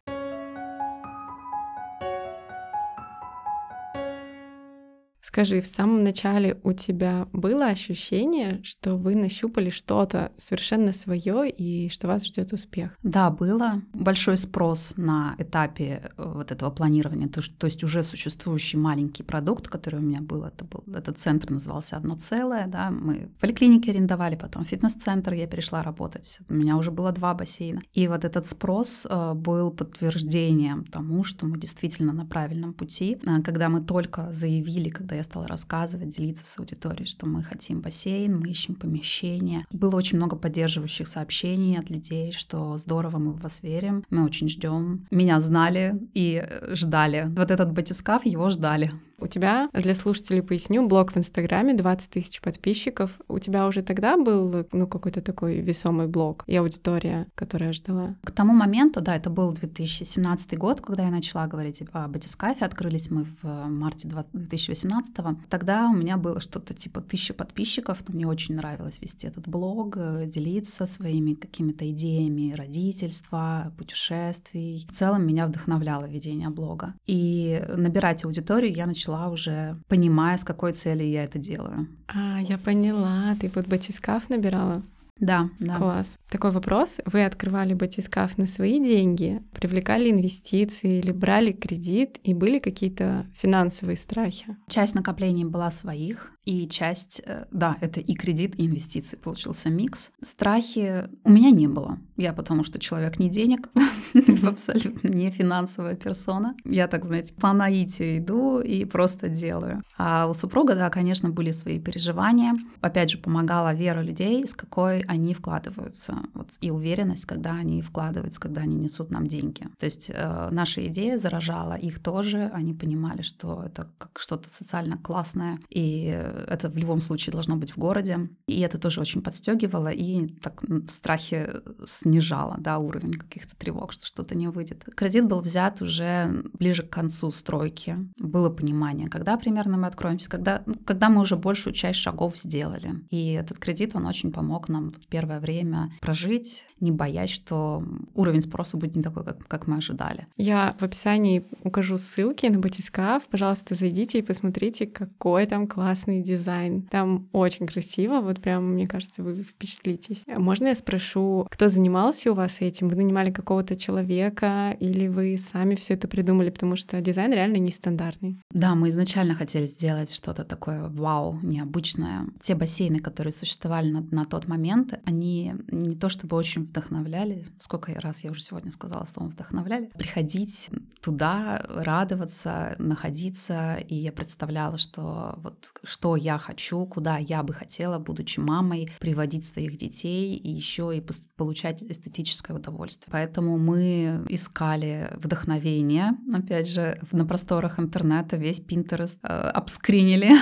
Скажи, 5.33 5.61
в 5.61 5.65
самом 5.65 6.03
начале 6.03 6.59
у 6.61 6.73
тебя 6.73 7.27
было 7.33 7.65
ощущение, 7.65 8.59
что 8.61 8.95
вы 8.95 9.15
нащупали 9.15 9.71
что-то 9.71 10.31
совершенно 10.37 10.91
свое 10.91 11.49
и 11.49 11.89
что 11.89 12.05
вас 12.05 12.27
ждет 12.27 12.53
успех? 12.53 12.95
Да, 13.01 13.31
было. 13.31 13.81
Большой 13.93 14.37
спрос 14.37 14.93
на 14.95 15.33
этапе 15.39 16.11
э, 16.17 16.33
вот 16.35 16.51
этого 16.51 16.69
планирования, 16.69 17.27
то, 17.27 17.41
то 17.57 17.65
есть 17.65 17.83
уже 17.83 18.03
существующий 18.03 18.77
маленький 18.77 19.23
продукт, 19.23 19.67
который 19.67 20.01
у 20.01 20.03
меня 20.03 20.21
был, 20.21 20.43
это 20.43 20.65
был 20.65 20.83
этот 20.93 21.17
центр 21.17 21.49
назывался 21.49 21.97
«Одно 21.97 22.15
целое», 22.15 22.67
да, 22.67 22.91
мы 22.91 23.31
в 23.35 23.41
поликлинике 23.41 23.89
арендовали, 23.89 24.35
потом 24.35 24.65
фитнес-центр, 24.65 25.33
я 25.33 25.47
перешла 25.47 25.81
работать, 25.81 26.41
у 26.47 26.53
меня 26.53 26.77
уже 26.77 26.91
было 26.91 27.11
два 27.11 27.33
бассейна. 27.33 27.81
И 27.91 28.07
вот 28.07 28.23
этот 28.23 28.47
спрос 28.47 29.07
э, 29.09 29.33
был 29.33 29.71
подтверждением 29.71 30.85
тому, 30.85 31.23
что 31.23 31.47
мы 31.47 31.57
действительно 31.57 32.13
на 32.13 32.23
правильном 32.27 32.75
пути. 32.75 33.17
Э, 33.25 33.41
когда 33.41 33.69
мы 33.69 33.81
только 33.81 34.31
заявили, 34.31 34.89
когда 34.89 35.15
я 35.15 35.22
стала 35.23 35.47
рассказывать, 35.47 36.09
делиться 36.09 36.45
с 36.45 36.59
аудиторией, 36.59 37.07
что 37.07 37.25
мы 37.25 37.43
хотим 37.43 37.81
бассейн, 37.81 38.39
мы 38.39 38.49
ищем 38.49 38.75
помещение. 38.75 39.65
Было 39.71 39.95
очень 39.95 40.17
много 40.17 40.35
поддерживающих 40.35 41.07
сообщений 41.07 41.77
от 41.79 41.89
людей, 41.89 42.31
что 42.31 42.77
здорово, 42.77 43.17
мы 43.17 43.31
в 43.33 43.41
вас 43.41 43.63
верим, 43.63 44.03
мы 44.09 44.25
очень 44.25 44.49
ждем. 44.49 45.07
Меня 45.11 45.39
знали 45.39 45.99
и 46.13 46.43
ждали. 46.71 47.25
Вот 47.29 47.51
этот 47.51 47.71
батискаф, 47.71 48.25
его 48.25 48.49
ждали. 48.49 48.91
У 49.23 49.27
тебя, 49.27 49.69
для 49.71 49.95
слушателей 49.95 50.41
поясню, 50.41 50.85
блог 50.85 51.13
в 51.13 51.17
Инстаграме, 51.17 51.73
20 51.73 52.09
тысяч 52.09 52.41
подписчиков. 52.41 53.11
У 53.29 53.39
тебя 53.39 53.67
уже 53.67 53.81
тогда 53.81 54.17
был, 54.17 54.65
ну, 54.73 54.85
какой-то 54.85 55.21
такой 55.21 55.61
весомый 55.61 56.07
блог 56.07 56.43
и 56.45 56.57
аудитория, 56.57 57.27
которая 57.33 57.71
ждала? 57.71 58.17
К 58.25 58.31
тому 58.31 58.51
моменту, 58.51 58.99
да, 58.99 59.15
это 59.15 59.29
был 59.29 59.53
2017 59.53 60.57
год, 60.57 60.81
когда 60.81 61.03
я 61.03 61.09
начала 61.09 61.47
говорить 61.47 61.81
о 61.93 62.09
батискафе. 62.09 62.65
Открылись 62.65 63.09
мы 63.11 63.25
в 63.41 63.45
марте 63.69 64.09
2018. 64.33 65.13
Тогда 65.49 65.89
у 65.89 65.95
меня 65.95 66.17
было 66.17 66.41
что-то 66.41 66.73
типа 66.73 66.99
тысячи 66.99 67.33
подписчиков, 67.33 68.03
но 68.05 68.15
мне 68.15 68.27
очень 68.27 68.55
нравилось 68.55 68.99
вести 69.01 69.27
этот 69.27 69.47
блог, 69.47 69.95
делиться 70.25 70.85
своими 70.85 71.33
какими-то 71.33 71.89
идеями 71.91 72.51
родительства, 72.51 73.71
путешествий. 73.77 74.85
В 74.89 74.91
целом 74.91 75.25
меня 75.25 75.47
вдохновляло 75.47 76.09
ведение 76.09 76.49
блога. 76.49 76.95
И 77.05 77.63
набирать 77.69 78.25
аудиторию 78.25 78.73
я 78.73 78.85
начала 78.85 79.12
шла 79.13 79.29
уже, 79.29 79.75
понимая, 79.87 80.37
с 80.37 80.43
какой 80.43 80.73
целью 80.73 81.09
я 81.09 81.23
это 81.23 81.37
делаю. 81.37 81.87
А, 82.07 82.41
я 82.41 82.57
поняла. 82.57 83.35
Ты 83.39 83.49
под 83.49 83.67
батискаф 83.67 84.29
набирала? 84.29 84.81
Да, 85.19 85.49
да. 85.59 85.75
Класс. 85.75 86.17
Такой 86.29 86.51
вопрос. 86.51 86.99
Вы 87.05 87.23
открывали 87.23 87.75
батискаф 87.75 88.37
на 88.37 88.47
свои 88.47 88.83
деньги, 88.83 89.41
привлекали 89.53 90.09
инвестиции 90.09 90.99
или 90.99 91.11
брали 91.11 91.51
кредит, 91.51 92.19
и 92.23 92.33
были 92.33 92.57
какие-то 92.57 93.27
финансовые 93.35 93.95
страхи? 93.95 94.57
Часть 94.67 94.95
накоплений 94.95 95.45
была 95.45 95.69
своих, 95.69 96.33
и 96.45 96.67
часть, 96.67 97.21
э, 97.25 97.45
да, 97.51 97.77
это 97.81 97.99
и 97.99 98.13
кредит, 98.15 98.55
и 98.59 98.65
инвестиции. 98.65 99.17
Получился 99.17 99.69
микс. 99.69 100.11
Страхи 100.21 101.09
у 101.23 101.31
меня 101.31 101.51
не 101.51 101.67
было. 101.67 101.97
Я 102.17 102.33
потому 102.33 102.63
что 102.63 102.79
человек 102.79 103.19
не 103.19 103.29
денег, 103.29 103.69
абсолютно 104.43 105.07
не 105.07 105.31
финансовая 105.31 105.95
персона. 105.95 106.55
Я, 106.65 106.87
так 106.87 107.05
знаете, 107.05 107.33
по 107.33 107.53
наитию 107.53 108.17
иду 108.17 108.59
и 108.59 108.85
просто 108.85 109.29
делаю. 109.29 109.81
А 109.97 110.27
у 110.27 110.33
супруга, 110.33 110.75
да, 110.75 110.89
конечно, 110.89 111.29
были 111.29 111.51
свои 111.51 111.79
переживания. 111.79 112.55
Опять 112.81 113.11
же, 113.11 113.17
помогала 113.17 113.73
вера 113.73 114.01
людей, 114.01 114.45
с 114.45 114.53
какой 114.53 115.01
они 115.01 115.33
вкладываются. 115.33 116.17
Вот, 116.33 116.49
и 116.61 116.71
уверенность, 116.71 117.25
когда 117.25 117.51
они 117.51 117.81
вкладываются, 117.81 118.39
когда 118.39 118.61
они 118.61 118.75
несут 118.75 119.11
нам 119.11 119.27
деньги. 119.27 119.67
То 119.79 119.85
есть 119.85 120.11
э, 120.13 120.49
наша 120.51 120.85
идея 120.87 121.17
заражала 121.17 121.73
их 121.73 121.99
тоже. 122.01 122.51
Они 122.53 122.73
понимали, 122.73 123.21
что 123.21 123.63
это 123.65 123.89
как 123.97 124.19
что-то 124.19 124.53
социально 124.53 124.97
классное. 124.97 125.59
И 125.69 126.13
это 126.47 126.69
в 126.69 126.77
любом 126.77 127.01
случае 127.01 127.33
должно 127.33 127.55
быть 127.55 127.71
в 127.71 127.77
городе. 127.77 128.29
И 128.47 128.59
это 128.61 128.77
тоже 128.77 129.01
очень 129.01 129.21
подстегивало 129.21 129.89
и 129.89 130.27
так 130.27 130.63
в 130.63 130.89
страхе 130.89 131.61
снижало 131.85 132.55
да, 132.59 132.79
уровень 132.79 133.13
каких-то 133.13 133.55
тревог, 133.55 133.91
что 133.91 134.05
что-то 134.05 134.35
не 134.35 134.47
выйдет. 134.47 134.83
Кредит 134.95 135.25
был 135.25 135.41
взят 135.41 135.81
уже 135.81 136.43
ближе 136.53 136.83
к 136.83 136.89
концу 136.89 137.31
стройки. 137.31 137.97
Было 138.17 138.49
понимание, 138.49 139.09
когда 139.09 139.37
примерно 139.37 139.77
мы 139.77 139.87
откроемся, 139.87 140.29
когда, 140.29 140.63
ну, 140.65 140.75
когда 140.85 141.09
мы 141.09 141.21
уже 141.21 141.35
большую 141.35 141.73
часть 141.73 141.99
шагов 141.99 142.37
сделали. 142.37 143.03
И 143.09 143.33
этот 143.33 143.59
кредит, 143.59 143.95
он 143.95 144.05
очень 144.05 144.31
помог 144.31 144.69
нам 144.69 144.91
в 144.91 145.07
первое 145.07 145.39
время 145.39 145.91
прожить, 146.01 146.65
не 146.83 146.91
боясь, 146.91 147.29
что 147.29 147.83
уровень 148.13 148.41
спроса 148.41 148.77
будет 148.77 148.95
не 148.95 149.01
такой, 149.01 149.23
как, 149.23 149.47
как 149.47 149.67
мы 149.67 149.77
ожидали. 149.77 150.27
Я 150.37 150.75
в 150.77 150.83
описании 150.83 151.45
укажу 151.63 151.97
ссылки 151.97 152.45
на 152.45 152.59
батискаф. 152.59 153.23
Пожалуйста, 153.27 153.73
зайдите 153.73 154.19
и 154.19 154.21
посмотрите, 154.21 154.85
какой 154.85 155.45
там 155.45 155.67
классный 155.67 156.21
дизайн. 156.21 156.83
Там 156.83 157.29
очень 157.31 157.65
красиво, 157.65 158.19
вот 158.19 158.41
прям, 158.41 158.73
мне 158.73 158.85
кажется, 158.85 159.23
вы 159.23 159.43
впечатлитесь. 159.43 160.23
Можно 160.27 160.67
я 160.67 160.75
спрошу, 160.75 161.47
кто 161.49 161.69
занимался 161.69 162.31
у 162.31 162.35
вас 162.35 162.59
этим? 162.59 162.89
Вы 162.89 162.97
нанимали 162.97 163.31
какого-то 163.31 163.77
человека 163.77 164.75
или 164.79 165.07
вы 165.07 165.37
сами 165.37 165.75
все 165.75 165.93
это 165.93 166.09
придумали, 166.09 166.49
потому 166.49 166.75
что 166.75 166.99
дизайн 166.99 167.31
реально 167.31 167.57
нестандартный? 167.57 168.37
Да, 168.51 168.75
мы 168.75 168.89
изначально 168.89 169.35
хотели 169.35 169.65
сделать 169.65 170.13
что-то 170.13 170.43
такое 170.43 170.89
вау, 170.89 171.39
необычное. 171.41 172.27
Те 172.41 172.55
бассейны, 172.55 172.99
которые 172.99 173.31
существовали 173.31 173.89
на, 173.89 174.01
на 174.11 174.25
тот 174.25 174.47
момент, 174.47 174.99
они 175.05 175.55
не 175.71 175.95
то 175.95 176.09
чтобы 176.09 176.35
очень 176.35 176.67
вдохновляли, 176.73 177.45
сколько 177.59 177.93
раз 178.01 178.23
я 178.23 178.31
уже 178.31 178.41
сегодня 178.41 178.71
сказала 178.71 179.05
словом 179.05 179.31
вдохновляли, 179.31 179.91
приходить 179.95 180.71
туда, 181.01 181.63
радоваться, 181.69 182.75
находиться, 182.79 183.75
и 183.75 183.95
я 183.95 184.11
представляла, 184.11 184.77
что 184.79 185.35
вот 185.37 185.71
что 185.83 186.15
я 186.15 186.39
хочу, 186.39 186.85
куда 186.87 187.17
я 187.17 187.43
бы 187.43 187.53
хотела, 187.53 187.99
будучи 187.99 188.39
мамой, 188.39 188.89
приводить 188.99 189.45
своих 189.45 189.77
детей 189.77 190.35
и 190.35 190.49
еще 190.49 190.97
и 190.97 191.03
получать 191.35 191.83
эстетическое 191.83 192.57
удовольствие. 192.57 193.11
Поэтому 193.11 193.59
мы 193.59 194.25
искали 194.29 195.11
вдохновение, 195.15 196.11
опять 196.33 196.67
же, 196.67 196.99
на 197.11 197.25
просторах 197.25 197.79
интернета, 197.79 198.37
весь 198.37 198.61
Pinterest 198.61 199.17
э, 199.21 199.27
обскринили, 199.27 200.31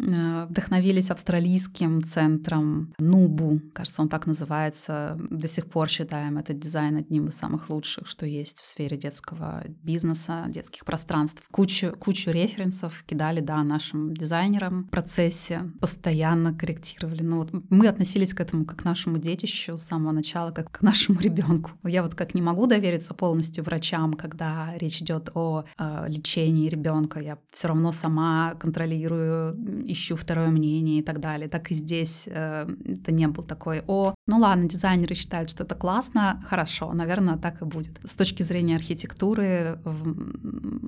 э, 0.00 0.46
вдохновились 0.46 1.10
австралийским 1.10 2.02
центром 2.02 2.92
Нубу, 2.98 3.60
кажется, 3.72 4.02
он 4.02 4.08
так 4.08 4.26
называется. 4.26 5.13
До 5.18 5.48
сих 5.48 5.66
пор 5.66 5.88
считаем 5.88 6.38
этот 6.38 6.58
дизайн 6.58 6.96
одним 6.96 7.28
из 7.28 7.36
самых 7.36 7.70
лучших, 7.70 8.06
что 8.06 8.26
есть 8.26 8.60
в 8.60 8.66
сфере 8.66 8.96
детского 8.96 9.64
бизнеса, 9.82 10.44
детских 10.48 10.84
пространств. 10.84 11.42
Кучу, 11.50 11.94
кучу 11.98 12.30
референсов 12.30 13.04
кидали, 13.06 13.40
да, 13.40 13.62
нашим 13.64 14.14
дизайнерам 14.14 14.84
в 14.84 14.90
процессе, 14.90 15.62
постоянно 15.80 16.54
корректировали. 16.54 17.22
Ну, 17.22 17.38
вот 17.38 17.50
мы 17.70 17.88
относились 17.88 18.34
к 18.34 18.40
этому 18.40 18.64
как 18.64 18.84
к 18.84 18.86
нашему 18.86 19.16
детищу 19.16 19.78
с 19.78 19.82
самого 19.82 20.12
начала, 20.12 20.50
как 20.50 20.70
к 20.70 20.82
нашему 20.82 21.20
ребенку. 21.26 21.70
Я 21.84 22.02
вот 22.02 22.14
как 22.14 22.34
не 22.34 22.42
могу 22.42 22.66
довериться 22.66 23.14
полностью 23.14 23.64
врачам, 23.64 24.12
когда 24.12 24.76
речь 24.76 25.00
идет 25.00 25.30
о 25.34 25.64
э, 25.78 26.04
лечении 26.08 26.68
ребенка, 26.68 27.20
я 27.20 27.38
все 27.50 27.68
равно 27.68 27.92
сама 27.92 28.54
контролирую, 28.60 29.56
ищу 29.90 30.16
второе 30.16 30.48
мнение 30.48 30.98
и 30.98 31.02
так 31.02 31.20
далее. 31.20 31.48
Так 31.48 31.70
и 31.70 31.74
здесь 31.74 32.28
э, 32.28 32.68
это 32.84 33.10
не 33.12 33.26
был 33.26 33.42
такой, 33.42 33.82
о, 33.86 34.14
ну 34.26 34.38
ладно, 34.38 34.68
дизайнеры 34.94 35.14
считают, 35.14 35.50
что 35.50 35.64
это 35.64 35.74
классно, 35.74 36.42
хорошо, 36.46 36.92
наверное, 36.92 37.36
так 37.36 37.62
и 37.62 37.64
будет. 37.64 37.98
С 38.04 38.14
точки 38.14 38.42
зрения 38.42 38.76
архитектуры 38.76 39.78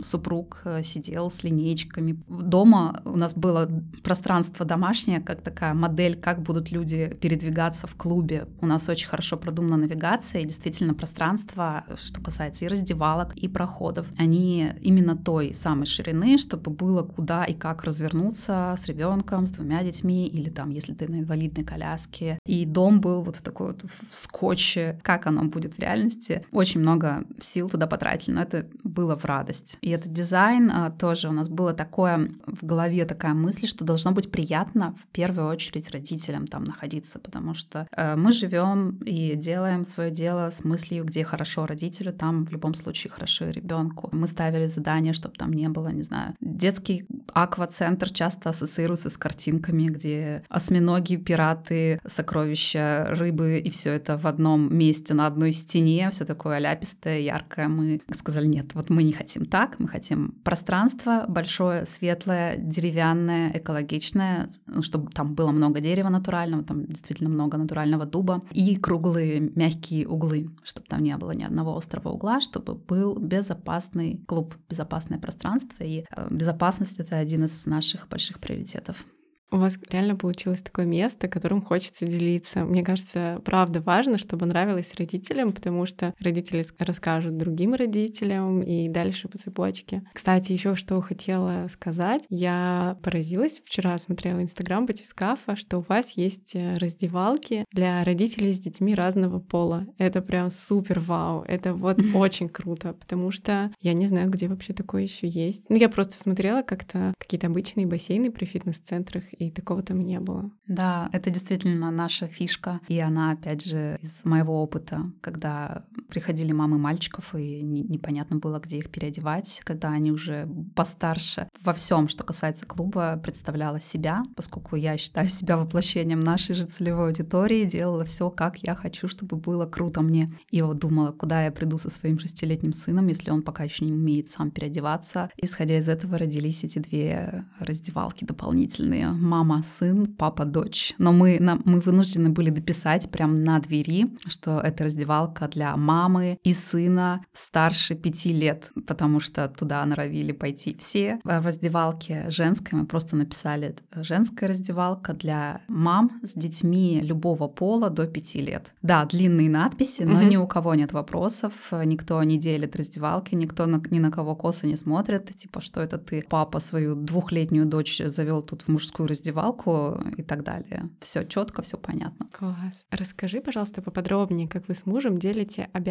супруг 0.03 0.63
э, 0.65 0.83
сидел 0.83 1.31
с 1.31 1.43
линейками. 1.45 2.17
Дома 2.29 3.03
у 3.05 3.17
нас 3.17 3.35
было 3.35 3.69
пространство 4.03 4.65
домашнее, 4.65 5.21
как 5.21 5.43
такая 5.43 5.75
модель, 5.75 6.15
как 6.15 6.43
будут 6.43 6.71
люди 6.71 7.17
передвигаться 7.21 7.87
в 7.87 7.95
клубе. 7.97 8.47
У 8.61 8.67
нас 8.67 8.89
очень 8.89 9.09
хорошо 9.09 9.37
продумана 9.37 9.77
навигация, 9.77 10.43
и 10.43 10.47
действительно 10.47 10.95
пространство, 10.95 11.85
что 11.97 12.21
касается 12.21 12.65
и 12.65 12.69
раздевалок, 12.69 13.37
и 13.37 13.49
проходов, 13.49 14.07
они 14.19 14.69
именно 14.83 15.17
той 15.17 15.53
самой 15.55 15.87
ширины, 15.87 16.39
чтобы 16.39 16.71
было 16.71 17.03
куда 17.03 17.45
и 17.45 17.55
как 17.55 17.85
развернуться 17.85 18.75
с 18.77 18.87
ребенком, 18.87 19.47
с 19.47 19.51
двумя 19.51 19.83
детьми, 19.83 20.27
или 20.27 20.51
там, 20.51 20.71
если 20.71 20.95
ты 20.95 21.11
на 21.11 21.21
инвалидной 21.21 21.65
коляске. 21.65 22.39
И 22.47 22.65
дом 22.65 23.01
был 23.01 23.23
вот 23.23 23.37
в 23.37 23.43
такой 23.43 23.69
вот 23.69 23.85
в 24.11 24.15
скотче, 24.15 24.99
как 25.03 25.27
оно 25.27 25.45
будет 25.45 25.75
в 25.75 25.79
реальности. 25.79 26.45
Очень 26.53 26.81
много 26.81 27.25
сил 27.41 27.69
туда 27.69 27.87
потратили, 27.87 28.35
но 28.35 28.43
это 28.43 28.67
было 28.85 29.17
в 29.17 29.25
радость. 29.25 29.79
И 29.81 29.91
этот 29.91 30.13
дизайн 30.13 30.71
а, 30.71 30.91
тоже 30.91 31.29
у 31.29 31.33
нас 31.33 31.49
было 31.49 31.73
такое 31.73 32.31
в 32.47 32.65
голове 32.65 33.05
такая 33.05 33.35
мысль, 33.35 33.67
что 33.67 33.85
должно 33.85 34.13
быть 34.13 34.31
приятно 34.31 34.95
в 35.01 35.07
первую 35.09 35.49
очередь 35.49 35.91
родителям 35.91 36.47
там 36.47 36.65
находиться, 36.65 37.19
потому 37.19 37.55
что 37.55 37.87
э, 37.93 38.17
мы 38.17 38.33
живем 38.33 38.99
и 39.05 39.35
делаем 39.37 39.85
свое 39.85 40.11
дело 40.11 40.51
с 40.51 40.65
мыслью, 40.65 41.05
где 41.05 41.25
хорошо 41.25 41.67
родителю, 41.67 42.13
там 42.13 42.45
в 42.45 42.53
любом 42.53 42.75
случае 42.75 43.11
хорошо 43.11 43.47
и 43.47 43.53
ребенку. 43.53 44.09
Мы 44.13 44.27
ставили 44.27 44.67
задание, 44.67 45.13
чтобы 45.13 45.37
там 45.37 45.53
не 45.53 45.69
было, 45.69 45.89
не 45.89 46.03
знаю, 46.03 46.35
детский 46.41 47.07
аквацентр 47.33 48.11
часто 48.11 48.51
ассоциируется 48.51 49.11
с 49.11 49.17
картинками, 49.17 49.87
где 49.87 50.43
осьминоги, 50.49 51.17
пираты, 51.17 52.01
сокровища, 52.07 53.07
рыбы 53.11 53.59
и 53.59 53.71
все 53.71 53.91
это 53.93 54.19
в 54.19 54.27
одном 54.27 54.75
месте, 54.77 55.15
на 55.15 55.27
одной 55.27 55.53
стене, 55.53 56.11
все 56.11 56.25
такое 56.25 56.59
ляпистое, 56.59 57.21
яркое. 57.21 57.69
Мы 57.69 58.01
сказали, 58.15 58.47
нет, 58.47 58.75
вот 58.75 58.91
мы 58.91 59.03
не 59.03 59.13
хотим 59.13 59.45
так, 59.45 59.79
мы 59.79 59.89
хотим 59.89 60.33
пространство 60.45 61.25
большое, 61.29 61.87
светлое, 61.87 62.57
деревянное, 62.57 63.51
экологичное, 63.55 64.49
ну, 64.67 64.83
чтобы 64.83 65.11
там 65.11 65.35
было 65.35 65.51
много 65.51 65.81
дерева 65.81 66.09
натурального, 66.09 66.65
там 66.65 66.87
действительно 66.87 67.31
много 67.31 67.57
натурального 67.57 68.07
дуба, 68.07 68.43
и 68.51 68.77
круглые 68.77 69.53
мягкие 69.55 70.09
углы, 70.09 70.51
чтобы 70.63 70.87
там 70.87 71.03
не 71.03 71.17
было 71.17 71.33
ни 71.33 71.45
одного 71.45 71.77
острого 71.77 72.09
угла, 72.09 72.41
чтобы 72.41 72.75
был 72.75 73.15
безопасный 73.17 74.21
клуб, 74.27 74.55
безопасное 74.69 75.19
пространство. 75.19 75.85
И 75.85 76.05
э, 76.11 76.29
безопасность— 76.31 76.99
это 76.99 77.16
один 77.19 77.45
из 77.45 77.67
наших 77.67 78.09
больших 78.09 78.39
приоритетов. 78.39 79.05
У 79.53 79.59
вас 79.59 79.79
реально 79.91 80.17
получилось 80.17 80.63
такое 80.63 80.87
место, 80.87 81.29
которым 81.29 81.63
хочется 81.63 82.05
делиться. 82.05 82.65
Мне 82.65 82.83
кажется, 82.83 83.41
правда 83.45 83.81
важно, 83.81 84.19
чтобы 84.19 84.47
нравилось 84.47 84.95
родителям, 84.99 85.53
потому 85.53 85.87
что 85.87 86.15
родители 86.19 86.65
расскажут 86.79 87.37
другим 87.37 87.75
родителям 87.75 88.61
и 88.61 88.89
дальше 88.89 89.29
по 89.29 89.39
цепочке. 89.39 90.03
Кстати, 90.13 90.53
еще 90.53 90.75
что 90.75 91.01
хотела 91.01 91.69
сказать. 91.69 92.25
Я 92.29 92.99
поразилась, 93.03 93.63
вчера 93.65 93.97
смотрела 93.99 94.43
Инстаграм 94.43 94.85
Батискафа, 94.85 95.55
что 95.55 95.79
у 95.79 95.85
вас 95.89 96.13
есть 96.13 96.55
э, 96.55 96.75
раздевалки 96.75 97.65
для 97.73 98.03
родителей 98.03 98.53
с 98.53 98.59
детьми 98.59 98.95
разного 98.95 99.39
пола. 99.39 99.87
Это 99.99 100.23
прям 100.23 100.51
супер 100.51 100.99
вау. 100.99 101.45
Это 101.47 101.73
вот 101.73 102.01
очень 102.15 102.49
круто, 102.49 102.95
потому 102.95 103.31
что 103.31 103.71
я 103.81 103.93
не 103.93 104.07
знаю, 104.07 104.29
где 104.29 104.49
вообще 104.49 104.73
такое 104.73 105.03
еще 105.03 105.29
есть. 105.29 105.65
Ну, 105.69 105.77
я 105.77 105.89
просто 105.89 106.15
смотрела 106.15 106.63
как-то 106.63 107.15
какие-то 107.19 107.47
обычные 107.47 107.87
бассейны 107.87 108.31
при 108.31 108.45
фитнес-центрах, 108.45 109.25
и 109.39 109.51
такого 109.51 109.83
там 109.83 110.01
не 110.01 110.21
было. 110.21 110.51
Да, 110.67 111.09
это 111.13 111.31
действительно 111.31 111.91
наша 111.91 112.27
фишка, 112.27 112.81
и 112.89 112.99
она, 112.99 113.33
опять 113.33 113.65
же, 113.65 113.99
из 114.03 114.25
моего 114.25 114.63
опыта, 114.63 115.11
когда 115.21 115.85
приходили 116.09 116.53
мамы 116.53 116.79
мальчиков, 116.79 117.35
и 117.35 117.63
непонятно 117.63 118.37
было, 118.37 118.59
где 118.59 118.79
их 118.79 118.91
переодевать, 118.91 119.61
когда 119.65 119.91
они 119.91 120.13
уже 120.13 120.49
постарше. 120.75 121.49
Во 121.63 121.73
всем, 121.73 122.09
что 122.09 122.25
касается 122.25 122.67
клуба, 122.67 123.21
представляла 123.23 123.81
себя, 123.81 124.23
поскольку 124.37 124.77
я 124.77 124.97
считаю 124.97 125.29
себя 125.29 125.57
воплощением 125.57 126.21
нашей 126.21 126.55
же 126.55 126.65
целевой 126.65 127.09
аудитории, 127.09 127.65
делала 127.65 128.05
все, 128.05 128.31
как 128.31 128.59
я 128.59 128.75
хочу, 128.75 129.09
чтобы 129.09 129.37
было 129.37 129.67
круто 129.67 130.03
мне. 130.03 130.33
И 130.51 130.63
вот 130.63 130.79
думала, 130.79 131.13
куда 131.13 131.45
я 131.45 131.51
приду 131.51 131.79
со 131.79 131.91
своим 131.91 132.19
шестилетним 132.19 132.73
сыном, 132.73 133.09
если 133.09 133.31
он 133.31 133.43
пока 133.43 133.65
еще 133.65 133.85
не 133.85 133.93
умеет 133.93 134.29
сам 134.29 134.51
переодеваться. 134.51 135.31
Исходя 135.37 135.79
из 135.79 135.89
этого 135.89 136.19
родились 136.19 136.65
эти 136.65 136.79
две 136.79 137.45
раздевалки 137.59 138.25
дополнительные 138.25 139.09
мама, 139.09 139.63
сын, 139.63 140.07
папа, 140.07 140.45
дочь. 140.45 140.95
Но 140.99 141.13
мы, 141.13 141.39
нам, 141.41 141.63
мы 141.65 141.81
вынуждены 141.81 142.31
были 142.31 142.51
дописать 142.51 143.11
прямо 143.11 143.37
на 143.37 143.59
двери, 143.59 144.17
что 144.27 144.61
это 144.61 144.85
раздевалка 144.85 145.49
для 145.49 145.77
мамы 145.77 145.96
и 146.43 146.53
сына 146.53 147.25
старше 147.33 147.95
пяти 147.95 148.33
лет, 148.33 148.71
потому 148.87 149.21
что 149.21 149.49
туда 149.49 149.85
норовили 149.85 150.33
пойти 150.33 150.77
все. 150.79 151.19
В 151.25 151.45
раздевалке 151.45 152.27
женской 152.31 152.79
мы 152.79 152.87
просто 152.87 153.17
написали 153.17 153.77
«женская 153.95 154.49
раздевалка 154.49 155.13
для 155.15 155.63
мам 155.69 156.21
с 156.23 156.35
детьми 156.35 157.01
любого 157.03 157.49
пола 157.49 157.91
до 157.91 158.07
пяти 158.07 158.41
лет». 158.41 158.73
Да, 158.83 159.05
длинные 159.05 159.51
надписи, 159.51 160.03
но 160.03 160.21
угу. 160.21 160.29
ни 160.29 160.37
у 160.37 160.47
кого 160.47 160.75
нет 160.75 160.93
вопросов, 160.93 161.73
никто 161.85 162.23
не 162.23 162.39
делит 162.39 162.77
раздевалки, 162.77 163.35
никто 163.35 163.67
на, 163.67 163.83
ни 163.91 163.99
на 163.99 164.11
кого 164.11 164.37
косо 164.37 164.67
не 164.67 164.77
смотрит, 164.77 165.35
типа, 165.37 165.61
что 165.61 165.83
это 165.83 165.99
ты, 165.99 166.25
папа, 166.29 166.61
свою 166.61 166.95
двухлетнюю 166.95 167.67
дочь 167.67 168.01
завел 168.05 168.43
тут 168.43 168.63
в 168.63 168.69
мужскую 168.69 169.09
раздевалку 169.09 170.01
и 170.17 170.23
так 170.23 170.45
далее. 170.45 170.91
Все 171.01 171.25
четко, 171.25 171.63
все 171.63 171.77
понятно. 171.77 172.29
Класс. 172.33 172.85
Расскажи, 172.91 173.41
пожалуйста, 173.41 173.83
поподробнее, 173.83 174.49
как 174.49 174.69
вы 174.69 174.75
с 174.75 174.87
мужем 174.87 175.19
делите 175.19 175.69
обязанности 175.73 175.86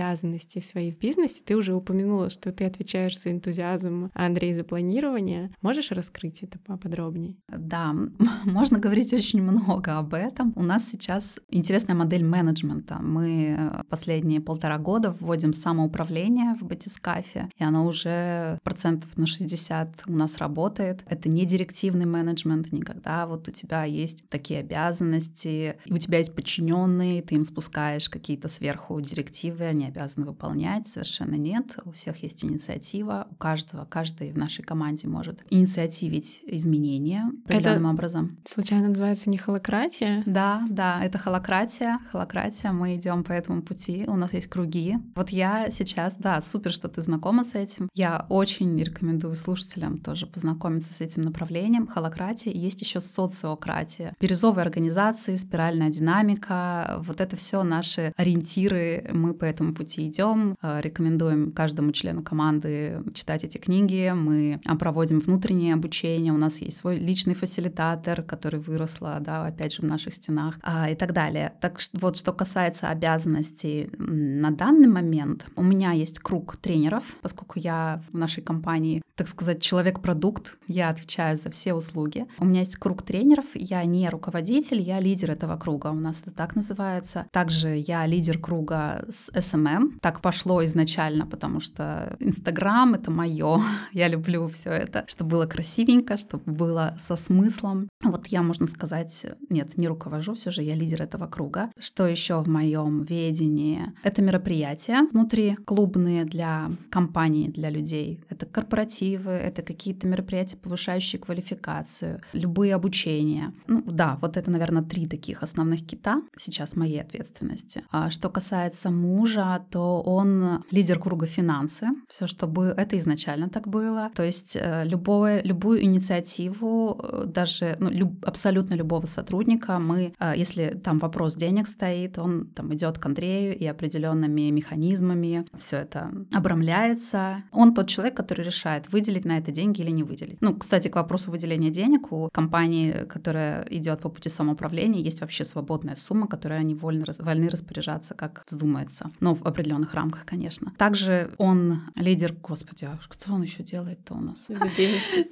свои 0.62 0.92
в 0.92 1.00
бизнесе. 1.00 1.42
Ты 1.44 1.56
уже 1.56 1.74
упомянула, 1.74 2.30
что 2.30 2.52
ты 2.52 2.66
отвечаешь 2.66 3.20
за 3.20 3.32
энтузиазм, 3.32 4.12
а 4.14 4.26
Андрей 4.26 4.54
за 4.54 4.64
планирование. 4.64 5.52
Можешь 5.62 5.92
раскрыть 5.92 6.44
это 6.44 6.60
поподробнее? 6.60 7.36
Да, 7.48 7.96
можно 8.46 8.80
говорить 8.80 9.14
очень 9.14 9.42
много 9.42 9.98
об 9.98 10.14
этом. 10.14 10.54
У 10.56 10.64
нас 10.64 10.90
сейчас 10.90 11.40
интересная 11.50 11.96
модель 11.96 12.24
менеджмента. 12.24 13.00
Мы 13.02 13.84
последние 13.90 14.42
полтора 14.42 14.78
года 14.78 15.12
вводим 15.12 15.54
самоуправление 15.54 16.56
в 16.56 16.64
батискафе, 16.64 17.50
и 17.58 17.64
оно 17.64 17.86
уже 17.86 18.60
процентов 18.64 19.18
на 19.18 19.26
60 19.26 20.04
у 20.08 20.12
нас 20.12 20.38
работает. 20.38 21.04
Это 21.08 21.30
не 21.30 21.46
директивный 21.46 22.06
менеджмент 22.06 22.72
никогда, 22.72 23.28
вот 23.28 23.48
у 23.48 23.52
тебя 23.52 23.84
есть 23.84 24.28
такие 24.30 24.60
обязанности, 24.60 25.78
у 25.90 25.98
тебя 25.98 26.20
есть 26.20 26.36
подчиненные, 26.36 27.22
ты 27.22 27.36
им 27.36 27.44
спускаешь 27.44 28.10
какие-то 28.10 28.48
сверху 28.48 29.00
директивы, 29.02 29.66
они 29.66 29.85
обязаны 29.88 30.26
выполнять, 30.26 30.88
совершенно 30.88 31.36
нет. 31.36 31.78
У 31.86 31.92
всех 31.92 32.24
есть 32.24 32.44
инициатива, 32.44 33.28
у 33.32 33.36
каждого, 33.36 33.86
каждый 33.86 34.32
в 34.32 34.38
нашей 34.38 34.64
команде 34.64 35.08
может 35.08 35.44
инициативить 35.50 36.42
изменения 36.48 37.32
определенным 37.46 37.86
это 37.86 37.94
образом. 37.94 38.38
Случайно 38.46 38.90
называется 38.90 39.30
не 39.30 39.38
холократия? 39.38 40.24
Да, 40.26 40.64
да, 40.70 41.04
это 41.04 41.18
холократия. 41.18 42.00
Холократия, 42.12 42.72
мы 42.72 42.96
идем 42.96 43.24
по 43.24 43.32
этому 43.32 43.62
пути, 43.62 44.06
у 44.08 44.16
нас 44.16 44.34
есть 44.34 44.48
круги. 44.48 44.98
Вот 45.16 45.30
я 45.30 45.70
сейчас, 45.72 46.16
да, 46.18 46.42
супер, 46.42 46.74
что 46.74 46.88
ты 46.88 47.02
знакома 47.02 47.44
с 47.44 47.56
этим. 47.56 47.90
Я 47.94 48.26
очень 48.30 48.82
рекомендую 48.82 49.36
слушателям 49.36 50.00
тоже 50.00 50.26
познакомиться 50.26 50.94
с 50.94 51.02
этим 51.02 51.22
направлением. 51.22 51.88
Холократия. 51.88 52.52
Есть 52.52 52.82
еще 52.82 53.02
социократия, 53.02 54.16
бирюзовые 54.20 54.64
организации, 54.64 55.36
спиральная 55.36 55.90
динамика. 55.90 57.02
Вот 57.06 57.22
это 57.22 57.36
все 57.36 57.64
наши 57.64 58.14
ориентиры. 58.18 59.10
Мы 59.14 59.34
по 59.34 59.46
этому 59.46 59.74
пути 59.76 60.08
идем. 60.08 60.58
Э, 60.62 60.82
рекомендуем 60.82 61.52
каждому 61.52 61.92
члену 61.92 62.24
команды 62.24 63.04
читать 63.14 63.44
эти 63.44 63.58
книги. 63.58 64.12
Мы 64.16 64.60
а, 64.66 64.76
проводим 64.76 65.20
внутреннее 65.20 65.74
обучение. 65.74 66.34
У 66.34 66.38
нас 66.38 66.62
есть 66.62 66.78
свой 66.78 66.98
личный 66.98 67.36
фасилитатор, 67.36 68.24
который 68.24 68.60
выросла, 68.60 69.18
да, 69.20 69.46
опять 69.46 69.74
же, 69.74 69.82
в 69.82 69.86
наших 69.86 70.14
стенах 70.14 70.56
а, 70.64 70.90
и 70.90 70.96
так 70.96 71.14
далее. 71.14 71.54
Так 71.62 71.80
вот, 71.94 72.18
что 72.18 72.34
касается 72.34 72.90
обязанностей 72.90 73.90
на 73.98 74.52
данный 74.52 74.88
момент, 74.88 75.46
у 75.56 75.64
меня 75.64 75.92
есть 75.92 76.20
круг 76.20 76.58
тренеров, 76.58 77.16
поскольку 77.22 77.60
я 77.60 78.02
в 78.12 78.18
нашей 78.18 78.42
компании, 78.42 79.02
так 79.16 79.28
сказать, 79.28 79.62
человек-продукт, 79.62 80.58
я 80.68 80.90
отвечаю 80.90 81.38
за 81.38 81.50
все 81.50 81.74
услуги. 81.74 82.26
У 82.40 82.46
меня 82.46 82.60
есть 82.60 82.76
круг 82.78 83.04
тренеров. 83.04 83.46
Я 83.54 83.84
не 83.86 84.10
руководитель, 84.10 84.82
я 84.82 85.00
лидер 85.00 85.32
этого 85.32 85.58
круга. 85.58 85.88
У 85.88 86.00
нас 86.00 86.22
это 86.22 86.32
так 86.32 86.56
называется. 86.56 87.26
Также 87.32 87.76
я 87.76 88.06
лидер 88.06 88.40
круга 88.40 89.06
с 89.10 89.32
SMM. 89.66 90.00
Так 90.02 90.22
пошло 90.22 90.64
изначально, 90.64 91.26
потому 91.26 91.60
что 91.60 92.16
Инстаграм— 92.20 92.94
это 92.96 93.12
мое. 93.12 93.62
Я 93.94 94.08
люблю 94.08 94.48
все 94.48 94.72
это, 94.72 95.06
чтобы 95.08 95.32
было 95.32 95.46
красивенько, 95.46 96.18
чтобы 96.18 96.52
было 96.52 96.96
со 97.00 97.16
смыслом. 97.16 97.90
Вот 98.04 98.28
я, 98.28 98.44
можно 98.44 98.68
сказать, 98.68 99.26
нет, 99.50 99.78
не 99.78 99.88
руковожу, 99.88 100.34
все 100.34 100.52
же 100.52 100.62
я 100.62 100.76
лидер 100.76 101.02
этого 101.02 101.28
круга. 101.28 101.72
Что 101.80 102.08
еще 102.08 102.42
в 102.42 102.48
моем 102.48 103.04
ведении? 103.04 103.94
Это 104.04 104.22
мероприятия 104.22 105.08
внутри 105.12 105.56
клубные 105.66 106.26
для 106.26 106.72
компаний, 106.92 107.50
для 107.50 107.70
людей. 107.70 108.24
Это 108.30 108.46
корпоративы, 108.46 109.32
это 109.32 109.62
какие-то 109.62 110.08
мероприятия, 110.08 110.58
повышающие 110.58 111.20
квалификацию, 111.20 112.22
любые 112.34 112.76
обучение. 112.76 113.54
Ну 113.68 113.82
да, 113.86 114.18
вот 114.22 114.38
это, 114.38 114.52
наверное, 114.52 114.84
три 114.84 115.08
таких 115.08 115.44
основных 115.44 115.86
кита 115.86 116.22
сейчас 116.38 116.76
моей 116.76 117.02
ответственности. 117.02 117.84
А 117.92 118.10
что 118.10 118.30
касается 118.30 118.92
мужа, 118.92 119.55
то 119.60 120.02
он 120.02 120.64
лидер 120.72 121.00
круга 121.00 121.26
финансы. 121.26 121.88
Все, 122.10 122.28
чтобы 122.28 122.74
это 122.78 122.98
изначально 122.98 123.50
так 123.50 123.68
было. 123.68 124.12
То 124.16 124.24
есть 124.24 124.58
э, 124.60 124.84
любое, 124.86 125.42
любую 125.44 125.84
инициативу, 125.84 127.00
э, 127.02 127.26
даже 127.26 127.76
ну, 127.80 127.90
люб, 127.90 128.26
абсолютно 128.26 128.76
любого 128.76 129.06
сотрудника, 129.06 129.80
мы, 129.80 130.14
э, 130.20 130.34
если 130.36 130.80
там 130.84 131.00
вопрос 131.00 131.36
денег 131.36 131.68
стоит, 131.68 132.18
он 132.18 132.48
там 132.48 132.74
идет 132.74 132.98
к 132.98 133.06
Андрею 133.06 133.58
и 133.58 133.66
определенными 133.66 134.52
механизмами 134.52 135.46
все 135.58 135.78
это 135.78 136.12
обрамляется. 136.34 137.44
Он 137.52 137.74
тот 137.74 137.88
человек, 137.88 138.16
который 138.18 138.46
решает, 138.46 138.92
выделить 138.92 139.26
на 139.26 139.38
это 139.38 139.52
деньги 139.52 139.82
или 139.82 139.92
не 139.92 140.04
выделить. 140.04 140.42
Ну, 140.42 140.56
кстати, 140.56 140.88
к 140.88 140.96
вопросу 140.96 141.32
выделения 141.32 141.70
денег 141.70 142.12
у 142.12 142.30
компании 142.32 143.06
которая 143.16 143.66
идет 143.70 144.02
по 144.02 144.10
пути 144.10 144.30
самоуправления, 144.30 145.02
есть 145.02 145.22
вообще 145.22 145.44
свободная 145.44 145.96
сумма, 145.96 146.28
которой 146.28 146.60
они 146.60 146.76
вольны, 146.76 147.06
вольны 147.20 147.50
распоряжаться, 147.50 148.14
как 148.14 148.44
вздумается. 148.48 149.10
Но 149.20 149.38
в 149.46 149.48
определенных 149.48 149.94
рамках, 149.94 150.26
конечно. 150.26 150.74
Также 150.78 151.32
он 151.38 151.82
лидер, 151.96 152.34
господи, 152.34 152.86
а 152.86 153.00
что 153.00 153.34
он 153.34 153.44
еще 153.44 153.64
делает-то 153.64 154.16
у 154.16 154.20
нас? 154.20 154.48
За 154.48 154.66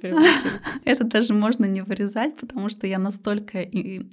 Это 0.84 1.04
даже 1.04 1.34
можно 1.34 1.64
не 1.64 1.82
вырезать, 1.82 2.36
потому 2.36 2.68
что 2.68 2.86
я 2.86 2.98
настолько 2.98 3.58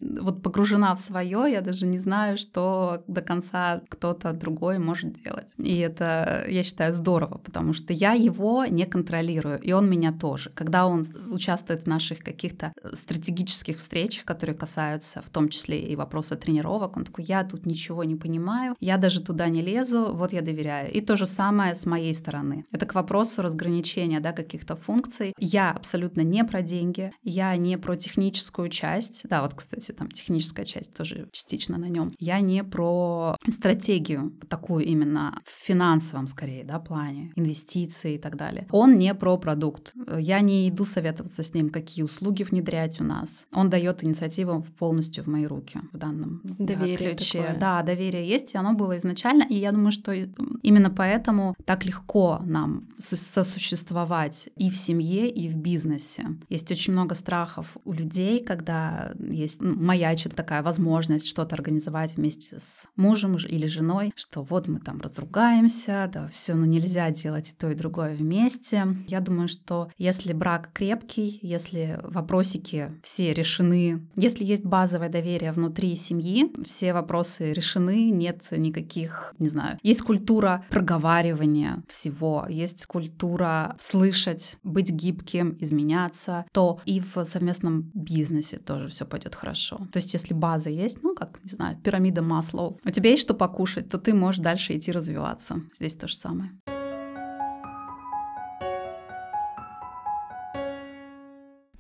вот 0.02 0.42
погружена 0.42 0.96
в 0.96 1.00
свое, 1.00 1.52
я 1.52 1.62
даже 1.62 1.86
не 1.86 2.00
знаю, 2.00 2.38
что 2.38 3.04
до 3.08 3.22
конца 3.22 3.82
кто-то 3.90 4.34
другой 4.34 4.80
может 4.80 5.14
делать. 5.24 5.50
И 5.58 5.78
это, 5.78 6.46
я 6.48 6.64
считаю, 6.64 6.94
здорово, 6.94 7.38
потому 7.38 7.74
что 7.74 7.94
я 7.94 8.14
его 8.14 8.66
не 8.66 8.86
контролирую, 8.86 9.60
и 9.60 9.72
он 9.72 9.88
меня 9.88 10.12
тоже. 10.12 10.50
Когда 10.56 10.88
он 10.88 11.06
участвует 11.28 11.84
в 11.84 11.88
наших 11.88 12.20
каких-то 12.20 12.74
стратегических 12.94 13.78
встречах, 13.78 14.26
которые 14.26 14.56
касаются 14.56 15.22
в 15.22 15.30
том 15.30 15.50
числе 15.50 15.80
и 15.80 15.96
вопроса 15.96 16.36
тренировок, 16.36 16.98
он 16.98 17.06
такой, 17.06 17.26
я 17.26 17.44
тут 17.44 17.68
ничего 17.68 18.04
не 18.04 18.16
понимаю, 18.16 18.76
я 18.80 18.98
даже 18.98 19.22
туда 19.22 19.48
не 19.50 19.62
лезу, 19.62 19.91
вот 20.00 20.34
я 20.34 20.42
доверяю. 20.42 20.92
И 20.92 21.02
то 21.02 21.16
же 21.16 21.26
самое 21.26 21.76
с 21.76 21.86
моей 21.86 22.14
стороны. 22.14 22.64
Это 22.72 22.86
к 22.86 22.96
вопросу 22.96 23.42
разграничения 23.42 24.20
да, 24.20 24.32
каких-то 24.32 24.76
функций. 24.76 25.34
Я 25.38 25.72
абсолютно 25.72 26.22
не 26.22 26.44
про 26.44 26.62
деньги, 26.62 27.12
я 27.24 27.56
не 27.56 27.78
про 27.78 27.96
техническую 27.96 28.70
часть. 28.70 29.24
Да, 29.30 29.42
вот, 29.42 29.54
кстати, 29.54 29.92
там 29.92 30.10
техническая 30.10 30.66
часть 30.66 30.94
тоже 30.94 31.28
частично 31.32 31.78
на 31.78 31.90
нем. 31.90 32.12
Я 32.20 32.40
не 32.40 32.64
про 32.64 33.36
стратегию, 33.50 34.34
такую 34.50 34.86
именно 34.86 35.42
в 35.46 35.66
финансовом, 35.66 36.28
скорее, 36.28 36.64
да, 36.64 36.80
плане, 36.80 37.32
инвестиции 37.36 38.16
и 38.16 38.18
так 38.18 38.36
далее. 38.38 38.68
Он 38.72 38.98
не 38.98 39.14
про 39.14 39.38
продукт. 39.38 39.94
Я 40.18 40.42
не 40.42 40.70
иду 40.70 40.86
советоваться 40.86 41.44
с 41.44 41.54
ним, 41.54 41.70
какие 41.70 42.04
услуги 42.04 42.44
внедрять 42.44 43.00
у 43.02 43.04
нас. 43.04 43.46
Он 43.54 43.70
дает 43.70 44.04
инициативу 44.04 44.66
полностью 44.78 45.24
в 45.24 45.28
мои 45.28 45.46
руки 45.46 45.80
в 45.92 45.98
данном 45.98 46.42
доверие 46.44 47.10
да, 47.10 47.16
ключе. 47.16 47.42
Такое. 47.42 47.60
Да, 47.60 47.82
доверие 47.84 48.28
есть, 48.28 48.54
и 48.54 48.58
оно 48.58 48.74
было 48.74 48.98
изначально. 48.98 49.44
И 49.44 49.56
я 49.56 49.71
думаю, 49.72 49.92
что 49.92 50.14
именно 50.14 50.90
поэтому 50.90 51.56
так 51.66 51.86
легко 51.86 52.42
нам 52.46 52.84
сосуществовать 52.98 54.50
и 54.56 54.70
в 54.70 54.78
семье, 54.78 55.30
и 55.30 55.50
в 55.50 55.56
бизнесе. 55.56 56.28
Есть 56.50 56.72
очень 56.72 56.94
много 56.94 57.16
страхов 57.16 57.78
у 57.86 57.94
людей, 57.94 58.44
когда 58.44 59.14
есть 59.20 59.62
маячит 59.62 60.36
такая 60.36 60.64
возможность 60.64 61.28
что-то 61.28 61.56
организовать 61.56 62.18
вместе 62.18 62.60
с 62.60 62.88
мужем 62.96 63.38
или 63.38 63.68
женой, 63.68 64.12
что 64.16 64.44
вот 64.44 64.68
мы 64.68 64.80
там 64.80 65.00
разругаемся, 65.02 66.10
да, 66.14 66.28
все, 66.30 66.54
ну 66.56 66.66
нельзя 66.66 67.10
делать 67.12 67.52
и 67.52 67.54
то, 67.54 67.70
и 67.70 67.76
другое 67.76 68.14
вместе. 68.14 68.88
Я 69.08 69.20
думаю, 69.22 69.48
что 69.48 69.90
если 69.98 70.34
брак 70.34 70.72
крепкий, 70.74 71.40
если 71.42 72.00
вопросики 72.04 72.92
все 73.04 73.34
решены, 73.34 74.08
если 74.16 74.44
есть 74.44 74.66
базовое 74.66 75.10
доверие 75.10 75.52
внутри 75.52 75.96
семьи, 75.96 76.52
все 76.66 76.94
вопросы 76.94 77.54
решены, 77.54 78.10
нет 78.10 78.48
никаких, 78.52 79.34
не 79.40 79.50
знаю, 79.50 79.61
есть 79.82 80.02
культура 80.02 80.66
проговаривания 80.70 81.84
всего, 81.88 82.46
есть 82.50 82.86
культура 82.86 83.76
слышать, 83.80 84.58
быть 84.64 84.92
гибким, 84.92 85.58
изменяться, 85.60 86.46
то 86.52 86.80
и 86.86 87.00
в 87.00 87.24
совместном 87.26 87.92
бизнесе 87.94 88.58
тоже 88.58 88.88
все 88.88 89.06
пойдет 89.06 89.36
хорошо. 89.36 89.78
То 89.92 89.98
есть 89.98 90.14
если 90.14 90.34
база 90.34 90.70
есть, 90.70 91.04
ну 91.04 91.16
как, 91.16 91.40
не 91.44 91.52
знаю, 91.52 91.78
пирамида 91.78 92.22
Маслоу, 92.22 92.80
у 92.84 92.90
тебя 92.90 93.12
есть 93.12 93.24
что 93.24 93.34
покушать, 93.34 93.90
то 93.90 93.98
ты 93.98 94.14
можешь 94.14 94.42
дальше 94.42 94.78
идти 94.78 94.92
развиваться. 94.92 95.62
Здесь 95.74 95.96
то 95.96 96.08
же 96.08 96.16
самое. 96.16 96.52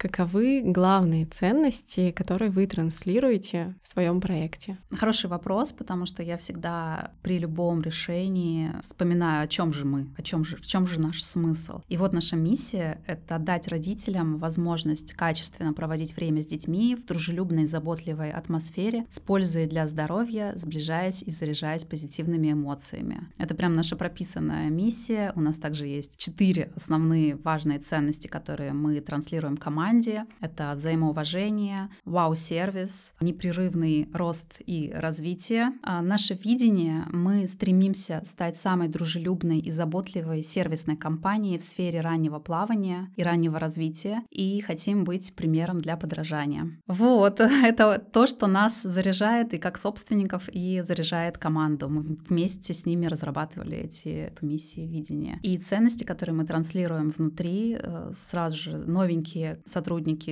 Каковы 0.01 0.63
главные 0.65 1.27
ценности, 1.27 2.09
которые 2.09 2.49
вы 2.49 2.65
транслируете 2.65 3.75
в 3.83 3.87
своем 3.87 4.19
проекте? 4.19 4.79
Хороший 4.89 5.29
вопрос, 5.29 5.73
потому 5.73 6.07
что 6.07 6.23
я 6.23 6.37
всегда 6.37 7.11
при 7.21 7.37
любом 7.37 7.83
решении 7.83 8.71
вспоминаю, 8.81 9.43
о 9.43 9.47
чем 9.47 9.71
же 9.71 9.85
мы, 9.85 10.07
о 10.17 10.23
чем 10.23 10.43
же, 10.43 10.57
в 10.57 10.65
чем 10.65 10.87
же 10.87 10.99
наш 10.99 11.21
смысл. 11.21 11.81
И 11.87 11.97
вот 11.97 12.13
наша 12.13 12.35
миссия— 12.35 12.99
это 13.05 13.37
дать 13.37 13.67
родителям 13.67 14.39
возможность 14.39 15.13
качественно 15.13 15.71
проводить 15.71 16.15
время 16.15 16.41
с 16.41 16.47
детьми 16.47 16.95
в 16.95 17.05
дружелюбной, 17.05 17.67
заботливой 17.67 18.31
атмосфере, 18.31 19.05
с 19.07 19.19
пользой 19.19 19.67
для 19.67 19.87
здоровья, 19.87 20.53
сближаясь 20.55 21.21
и 21.21 21.29
заряжаясь 21.29 21.83
позитивными 21.83 22.53
эмоциями. 22.53 23.29
Это 23.37 23.53
прям 23.53 23.75
наша 23.75 23.95
прописанная 23.95 24.71
миссия. 24.71 25.31
У 25.35 25.41
нас 25.41 25.57
также 25.57 25.85
есть 25.85 26.17
четыре 26.17 26.71
основные 26.75 27.35
важные 27.35 27.77
ценности, 27.77 28.25
которые 28.25 28.73
мы 28.73 28.99
транслируем 28.99 29.57
команде 29.57 29.90
команде. 29.91 30.25
Это 30.39 30.73
взаимоуважение, 30.75 31.89
вау-сервис, 32.05 33.13
непрерывный 33.19 34.09
рост 34.13 34.61
и 34.65 34.91
развитие. 34.95 35.73
А 35.83 36.01
наше 36.01 36.33
видение— 36.33 37.05
мы 37.11 37.47
стремимся 37.47 38.21
стать 38.25 38.55
самой 38.57 38.87
дружелюбной 38.87 39.59
и 39.59 39.71
заботливой 39.71 40.43
сервисной 40.43 40.95
компанией 40.95 41.57
в 41.57 41.63
сфере 41.63 42.01
раннего 42.01 42.39
плавания 42.39 43.11
и 43.17 43.23
раннего 43.23 43.59
развития 43.59 44.21
и 44.29 44.61
хотим 44.61 45.03
быть 45.03 45.33
примером 45.35 45.79
для 45.79 45.97
подражания. 45.97 46.69
Вот, 46.87 47.39
это 47.39 47.99
то, 47.99 48.27
что 48.27 48.47
нас 48.47 48.81
заряжает 48.81 49.53
и 49.53 49.57
как 49.57 49.77
собственников, 49.77 50.49
и 50.53 50.81
заряжает 50.85 51.37
команду. 51.37 51.89
Мы 51.89 52.01
вместе 52.29 52.73
с 52.73 52.85
ними 52.85 53.07
разрабатывали 53.07 53.77
эти, 53.77 54.07
эту 54.07 54.45
миссию 54.45 54.87
видения. 54.87 55.39
И 55.43 55.57
ценности, 55.57 56.03
которые 56.03 56.35
мы 56.35 56.45
транслируем 56.45 57.09
внутри, 57.09 57.77
э, 57.79 58.11
сразу 58.15 58.55
же 58.55 58.77
новенькие 58.77 59.59
сотрудники 59.65 59.80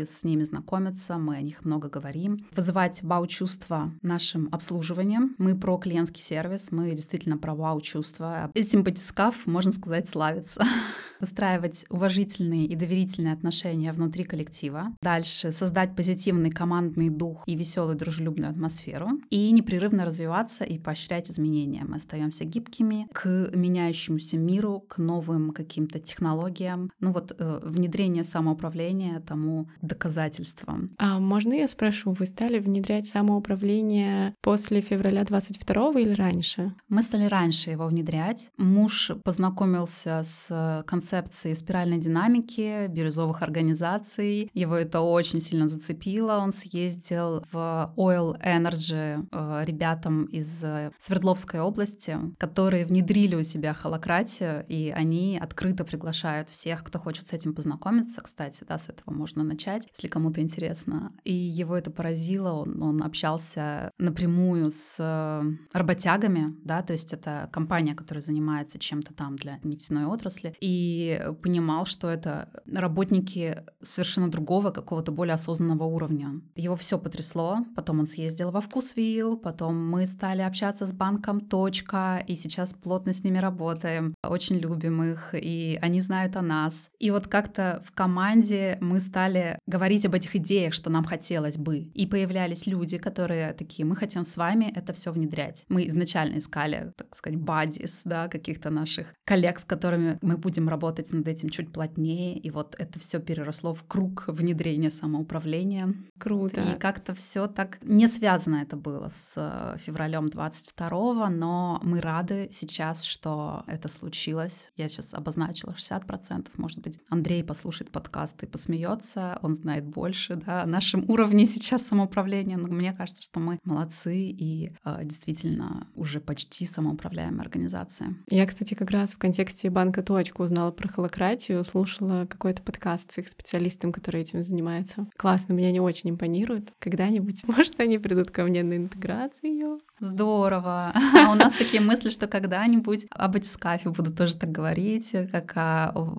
с 0.06 0.24
ними 0.24 0.44
знакомятся, 0.44 1.18
мы 1.18 1.38
о 1.38 1.42
них 1.42 1.66
много 1.66 1.90
говорим. 1.90 2.46
Вызывать 2.56 3.02
вау-чувство 3.04 3.92
нашим 4.02 4.50
обслуживанием. 4.52 5.36
Мы 5.38 5.58
про 5.58 5.78
клиентский 5.78 6.22
сервис, 6.22 6.72
мы 6.72 6.92
действительно 6.92 7.38
про 7.38 7.56
вау-чувство. 7.56 8.52
Этим 8.54 8.84
батискаф, 8.84 9.46
можно 9.46 9.72
сказать, 9.72 10.08
славится. 10.08 10.64
Выстраивать 11.20 11.86
уважительные 11.90 12.66
и 12.66 12.76
доверительные 12.76 13.34
отношения 13.34 13.92
внутри 13.94 14.24
коллектива. 14.24 14.94
Дальше 15.02 15.52
создать 15.52 15.96
позитивный 15.96 16.52
командный 16.52 17.10
дух 17.10 17.44
и 17.46 17.56
веселую 17.56 17.96
дружелюбную 17.96 18.52
атмосферу. 18.52 19.10
И 19.30 19.52
непрерывно 19.52 20.06
развиваться 20.06 20.64
и 20.64 20.78
поощрять 20.78 21.30
изменения. 21.32 21.84
Мы 21.88 21.98
остаемся 21.98 22.46
гибкими 22.46 23.08
к 23.14 23.50
меняющемуся 23.54 24.38
миру, 24.38 24.84
к 24.88 24.98
новым 24.98 25.52
каким-то 25.52 26.00
технологиям. 26.00 26.92
Ну 27.00 27.12
вот 27.12 27.36
э, 27.38 27.60
внедрение 27.64 28.24
самоуправления 28.24 29.20
тому 29.20 29.70
доказательством. 29.82 30.92
А 30.98 31.20
можно 31.20 31.54
я 31.54 31.68
спрошу, 31.68 32.12
вы 32.12 32.26
стали 32.26 32.60
внедрять 32.60 33.08
самоуправление 33.08 34.36
после 34.42 34.82
февраля 34.82 35.24
22 35.24 36.00
или 36.00 36.14
раньше? 36.14 36.74
Мы 36.88 37.04
стали 37.04 37.26
раньше 37.26 37.72
его 37.72 37.88
внедрять. 37.88 38.50
Муж 38.58 39.12
познакомился 39.24 40.22
с 40.24 40.84
концепцией 41.10 41.56
спиральной 41.56 41.98
динамики, 41.98 42.88
бирюзовых 42.88 43.42
организаций. 43.42 44.52
Его 44.54 44.76
это 44.76 45.02
очень 45.02 45.42
сильно 45.42 45.68
зацепило. 45.68 46.38
Он 46.38 46.52
съездил 46.52 47.44
в 47.52 47.92
Oil 47.98 48.40
Energy 48.44 49.28
э, 49.32 49.66
ребятам 49.66 50.26
из 50.26 50.64
Свердловской 51.00 51.62
области, 51.62 52.18
которые 52.38 52.86
внедрили 52.86 53.36
у 53.36 53.44
себя 53.44 53.74
холократию, 53.74 54.64
и 54.68 54.94
они 54.96 55.40
открыто 55.42 55.84
приглашают 55.84 56.50
всех, 56.50 56.84
кто 56.84 57.00
хочет 57.00 57.26
с 57.26 57.34
этим 57.34 57.56
познакомиться, 57.56 58.22
кстати, 58.22 58.64
да, 58.68 58.78
с 58.78 58.90
этого 58.90 59.12
можно 59.12 59.44
начать, 59.44 59.88
если 59.92 60.08
кому-то 60.08 60.42
интересно. 60.42 61.12
И 61.24 61.34
его 61.34 61.76
это 61.76 61.90
поразило, 61.90 62.52
он, 62.52 62.84
он 62.84 63.02
общался 63.02 63.92
напрямую 63.98 64.72
с 64.72 64.98
э, 65.00 65.44
работягами, 65.74 66.56
да, 66.64 66.84
то 66.84 66.94
есть 66.94 67.14
это 67.14 67.50
компания, 67.52 67.96
которая 67.96 68.22
занимается 68.22 68.78
чем-то 68.78 69.14
там 69.14 69.36
для 69.38 69.60
нефтяной 69.64 70.06
отрасли, 70.06 70.54
и 70.60 70.99
понимал, 71.42 71.86
что 71.86 72.10
это 72.10 72.50
работники 72.72 73.64
совершенно 73.82 74.30
другого, 74.30 74.72
какого-то 74.72 75.12
более 75.12 75.36
осознанного 75.36 75.84
уровня. 75.84 76.42
Его 76.56 76.76
все 76.76 76.98
потрясло, 76.98 77.60
потом 77.76 78.00
он 78.00 78.06
съездил 78.06 78.52
во 78.52 78.62
Вкусвилл, 78.62 79.38
потом 79.38 79.90
мы 79.90 80.08
стали 80.08 80.42
общаться 80.42 80.86
с 80.86 80.94
банком 80.94 81.42
«Точка», 81.42 82.24
и 82.28 82.36
сейчас 82.36 82.74
плотно 82.74 83.14
с 83.14 83.24
ними 83.24 83.38
работаем, 83.38 84.16
очень 84.24 84.58
любим 84.58 85.04
их, 85.04 85.34
и 85.34 85.78
они 85.82 86.02
знают 86.02 86.36
о 86.36 86.42
нас. 86.42 86.90
И 87.00 87.12
вот 87.12 87.28
как-то 87.28 87.82
в 87.86 87.92
команде 87.92 88.78
мы 88.82 89.00
стали 89.00 89.60
говорить 89.68 90.06
об 90.06 90.16
этих 90.16 90.36
идеях, 90.36 90.74
что 90.74 90.90
нам 90.90 91.04
хотелось 91.04 91.58
бы. 91.58 91.78
И 91.78 92.08
появлялись 92.08 92.68
люди, 92.68 92.98
которые 92.98 93.54
такие, 93.54 93.86
мы 93.86 93.96
хотим 93.96 94.24
с 94.24 94.38
вами 94.38 94.72
это 94.76 94.94
все 94.94 95.12
внедрять. 95.12 95.66
Мы 95.70 95.88
изначально 95.88 96.38
искали, 96.38 96.92
так 96.96 97.16
сказать, 97.16 97.40
бадис, 97.40 98.04
да, 98.06 98.28
каких-то 98.28 98.70
наших 98.70 99.14
коллег, 99.26 99.60
с 99.60 99.66
которыми 99.66 100.18
мы 100.22 100.38
будем 100.38 100.70
работать 100.70 100.89
работать 100.90 101.14
над 101.14 101.28
этим 101.28 101.50
чуть 101.50 101.72
плотнее, 101.72 102.38
и 102.38 102.50
вот 102.50 102.76
это 102.80 103.00
все 103.00 103.20
переросло 103.20 103.74
в 103.74 103.84
круг 103.84 104.26
внедрения 104.28 104.90
самоуправления. 104.90 105.94
Круто. 106.18 106.62
И 106.62 106.80
как-то 106.80 107.14
все 107.14 107.48
так 107.48 107.78
не 107.84 108.08
связано 108.08 108.58
это 108.58 108.76
было 108.76 109.10
с 109.10 109.36
э, 109.38 109.78
февралем 109.78 110.28
22-го, 110.28 111.30
но 111.30 111.80
мы 111.84 112.02
рады 112.02 112.50
сейчас, 112.52 113.04
что 113.04 113.64
это 113.68 113.88
случилось. 113.88 114.72
Я 114.78 114.90
сейчас 114.90 115.14
обозначила 115.14 115.74
60%, 115.74 116.48
может 116.58 116.80
быть, 116.80 117.00
Андрей 117.10 117.44
послушает 117.44 117.92
подкаст 117.92 118.42
и 118.44 118.48
посмеется, 118.48 119.38
он 119.44 119.56
знает 119.56 119.86
больше, 119.86 120.36
да, 120.36 120.64
о 120.64 120.66
нашем 120.66 121.08
уровне 121.08 121.46
сейчас 121.46 121.86
самоуправления, 121.86 122.58
но 122.58 122.68
мне 122.68 122.94
кажется, 122.94 123.22
что 123.22 123.40
мы 123.40 123.60
молодцы 123.64 124.16
и 124.16 124.72
э, 124.84 125.02
действительно 125.04 125.88
уже 125.96 126.20
почти 126.20 126.66
самоуправляемая 126.66 127.42
организация. 127.42 128.16
Я, 128.30 128.48
кстати, 128.48 128.74
как 128.74 128.90
раз 128.90 129.14
в 129.14 129.20
контексте 129.20 129.70
банка 129.70 130.02
«Точка» 130.02 130.42
узнала 130.42 130.72
про 130.80 130.88
холократию, 130.88 131.64
слушала 131.66 132.26
какой-то 132.26 132.62
подкаст 132.62 133.12
с 133.12 133.18
их 133.18 133.28
специалистом, 133.28 133.92
который 133.92 134.22
этим 134.22 134.42
занимается. 134.42 135.08
Классно, 135.18 135.52
меня 135.52 135.72
не 135.72 135.82
очень 135.82 136.10
импонирует. 136.10 136.72
Когда-нибудь, 136.80 137.44
может, 137.48 137.80
они 137.80 137.98
придут 137.98 138.32
ко 138.32 138.44
мне 138.44 138.64
на 138.64 138.78
интеграцию. 138.78 139.80
Здорово. 140.00 140.94
А 140.96 141.32
у 141.32 141.36
нас 141.36 141.52
такие 141.54 141.82
мысли, 141.82 142.10
что 142.10 142.28
когда-нибудь 142.28 143.06
об 143.12 143.34
батискафе 143.34 143.90
буду 143.90 144.14
тоже 144.14 144.36
так 144.36 144.52
говорить, 144.52 145.14
как 145.32 145.54
о 145.56 146.18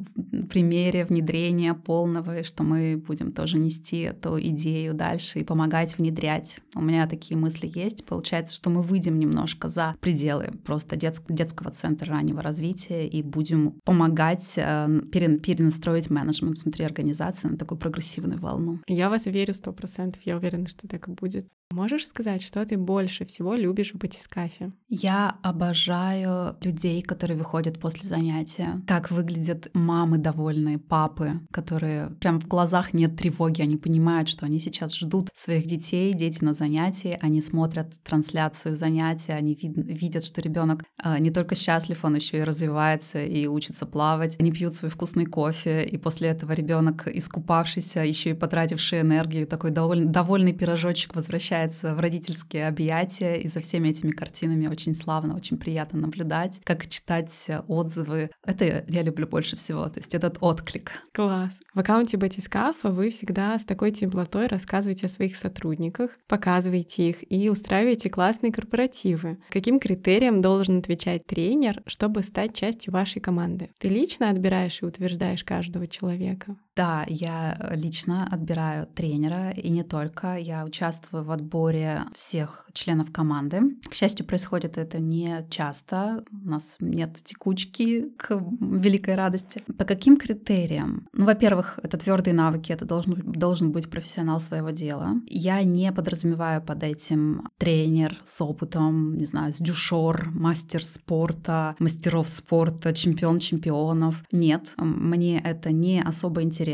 примере 0.50 1.04
внедрения 1.04 1.74
полного, 1.74 2.40
и 2.40 2.44
что 2.44 2.62
мы 2.62 2.96
будем 2.96 3.32
тоже 3.32 3.56
нести 3.56 4.00
эту 4.00 4.38
идею 4.40 4.94
дальше 4.94 5.40
и 5.40 5.44
помогать 5.44 5.96
внедрять. 5.96 6.60
У 6.74 6.82
меня 6.82 7.06
такие 7.06 7.38
мысли 7.38 7.70
есть. 7.74 8.04
Получается, 8.04 8.54
что 8.54 8.68
мы 8.68 8.82
выйдем 8.82 9.18
немножко 9.18 9.68
за 9.68 9.96
пределы 10.00 10.50
просто 10.64 10.96
детск- 10.96 11.24
детского 11.28 11.70
центра 11.70 12.10
раннего 12.10 12.42
развития 12.42 13.06
и 13.06 13.22
будем 13.22 13.72
помогать 13.84 14.39
э, 14.56 15.00
перенастроить 15.12 16.10
менеджмент 16.10 16.58
внутри 16.58 16.84
организации 16.84 17.48
на 17.48 17.56
такую 17.56 17.78
прогрессивную 17.78 18.40
волну. 18.40 18.80
Я 18.86 19.08
вас 19.10 19.26
верю 19.26 19.54
сто 19.54 19.72
процентов. 19.72 20.22
Я 20.24 20.36
уверена, 20.36 20.68
что 20.68 20.88
так 20.88 21.08
и 21.08 21.12
будет. 21.12 21.46
Можешь 21.72 22.08
сказать, 22.08 22.42
что 22.42 22.66
ты 22.66 22.76
больше 22.76 23.24
всего 23.24 23.54
любишь 23.54 23.92
в 23.92 23.98
батискафе? 23.98 24.72
Я 24.88 25.36
обожаю 25.42 26.56
людей, 26.62 27.00
которые 27.00 27.38
выходят 27.38 27.78
после 27.78 28.08
занятия. 28.08 28.82
Как 28.88 29.12
выглядят 29.12 29.70
мамы 29.72 30.18
довольные, 30.18 30.78
папы, 30.78 31.40
которые 31.52 32.10
прям 32.20 32.40
в 32.40 32.48
глазах 32.48 32.92
нет 32.92 33.16
тревоги, 33.16 33.62
они 33.62 33.76
понимают, 33.76 34.28
что 34.28 34.46
они 34.46 34.58
сейчас 34.58 34.96
ждут 34.96 35.30
своих 35.32 35.66
детей, 35.66 36.12
дети 36.12 36.42
на 36.42 36.54
занятии, 36.54 37.16
они 37.20 37.40
смотрят 37.40 38.02
трансляцию 38.02 38.74
занятия, 38.74 39.34
они 39.34 39.54
вид- 39.54 39.76
видят, 39.76 40.24
что 40.24 40.40
ребенок 40.40 40.82
э, 41.02 41.20
не 41.20 41.30
только 41.30 41.54
счастлив, 41.54 42.04
он 42.04 42.16
еще 42.16 42.38
и 42.38 42.42
развивается 42.42 43.22
и 43.22 43.46
учится 43.46 43.86
плавать. 43.86 44.29
Они 44.38 44.52
пьют 44.52 44.74
свой 44.74 44.90
вкусный 44.90 45.26
кофе, 45.26 45.84
и 45.84 45.96
после 45.96 46.28
этого 46.28 46.52
ребенок, 46.52 47.08
искупавшийся, 47.08 48.00
еще 48.00 48.30
и 48.30 48.34
потративший 48.34 49.00
энергию, 49.00 49.46
такой 49.46 49.70
довольный, 49.70 50.06
довольный 50.06 50.52
пирожочек 50.52 51.14
возвращается 51.14 51.94
в 51.94 52.00
родительские 52.00 52.68
объятия, 52.68 53.36
и 53.36 53.48
за 53.48 53.60
всеми 53.60 53.88
этими 53.88 54.10
картинами 54.10 54.66
очень 54.66 54.94
славно, 54.94 55.34
очень 55.34 55.58
приятно 55.58 56.00
наблюдать, 56.00 56.60
как 56.64 56.86
читать 56.88 57.48
отзывы. 57.68 58.30
Это 58.44 58.84
я 58.86 59.02
люблю 59.02 59.26
больше 59.26 59.56
всего, 59.56 59.84
то 59.88 59.98
есть 59.98 60.14
этот 60.14 60.38
отклик. 60.40 60.92
Класс. 61.12 61.52
В 61.74 61.80
аккаунте 61.80 62.16
Батискафа 62.16 62.90
вы 62.90 63.10
всегда 63.10 63.58
с 63.58 63.64
такой 63.64 63.92
теплотой 63.92 64.46
рассказываете 64.46 65.06
о 65.06 65.08
своих 65.08 65.36
сотрудниках, 65.36 66.10
показываете 66.28 67.10
их 67.10 67.32
и 67.32 67.48
устраиваете 67.48 68.10
классные 68.10 68.52
корпоративы. 68.52 69.38
Каким 69.50 69.78
критериям 69.78 70.40
должен 70.40 70.78
отвечать 70.78 71.26
тренер, 71.26 71.82
чтобы 71.86 72.22
стать 72.22 72.54
частью 72.54 72.92
вашей 72.92 73.20
команды? 73.20 73.70
Ты 73.78 73.88
лично 73.88 74.19
отбираешь 74.28 74.82
и 74.82 74.86
утверждаешь 74.86 75.44
каждого 75.44 75.86
человека? 75.86 76.56
Да, 76.80 77.04
я 77.08 77.58
лично 77.74 78.26
отбираю 78.32 78.86
тренера, 78.86 79.50
и 79.50 79.68
не 79.68 79.82
только. 79.82 80.36
Я 80.38 80.64
участвую 80.64 81.24
в 81.24 81.30
отборе 81.30 82.04
всех 82.14 82.66
членов 82.72 83.12
команды. 83.12 83.60
К 83.86 83.94
счастью, 83.94 84.24
происходит 84.24 84.78
это 84.78 84.98
не 84.98 85.46
часто. 85.50 86.24
У 86.32 86.48
нас 86.48 86.78
нет 86.80 87.18
текучки 87.22 88.10
к 88.16 88.42
великой 88.60 89.16
радости. 89.16 89.62
По 89.76 89.84
каким 89.84 90.16
критериям? 90.16 91.06
Ну, 91.12 91.26
во-первых, 91.26 91.78
это 91.82 91.98
твердые 91.98 92.32
навыки, 92.32 92.72
это 92.72 92.86
должен, 92.86 93.12
должен 93.30 93.72
быть 93.72 93.90
профессионал 93.90 94.40
своего 94.40 94.70
дела. 94.70 95.16
Я 95.26 95.62
не 95.62 95.92
подразумеваю 95.92 96.62
под 96.62 96.82
этим 96.82 97.46
тренер 97.58 98.18
с 98.24 98.40
опытом, 98.40 99.18
не 99.18 99.26
знаю, 99.26 99.52
с 99.52 99.58
дюшор, 99.58 100.30
мастер 100.30 100.82
спорта, 100.82 101.74
мастеров 101.78 102.30
спорта, 102.30 102.94
чемпион 102.94 103.38
чемпионов. 103.38 104.24
Нет, 104.32 104.72
мне 104.78 105.38
это 105.40 105.72
не 105.72 106.00
особо 106.00 106.40
интересно. 106.40 106.69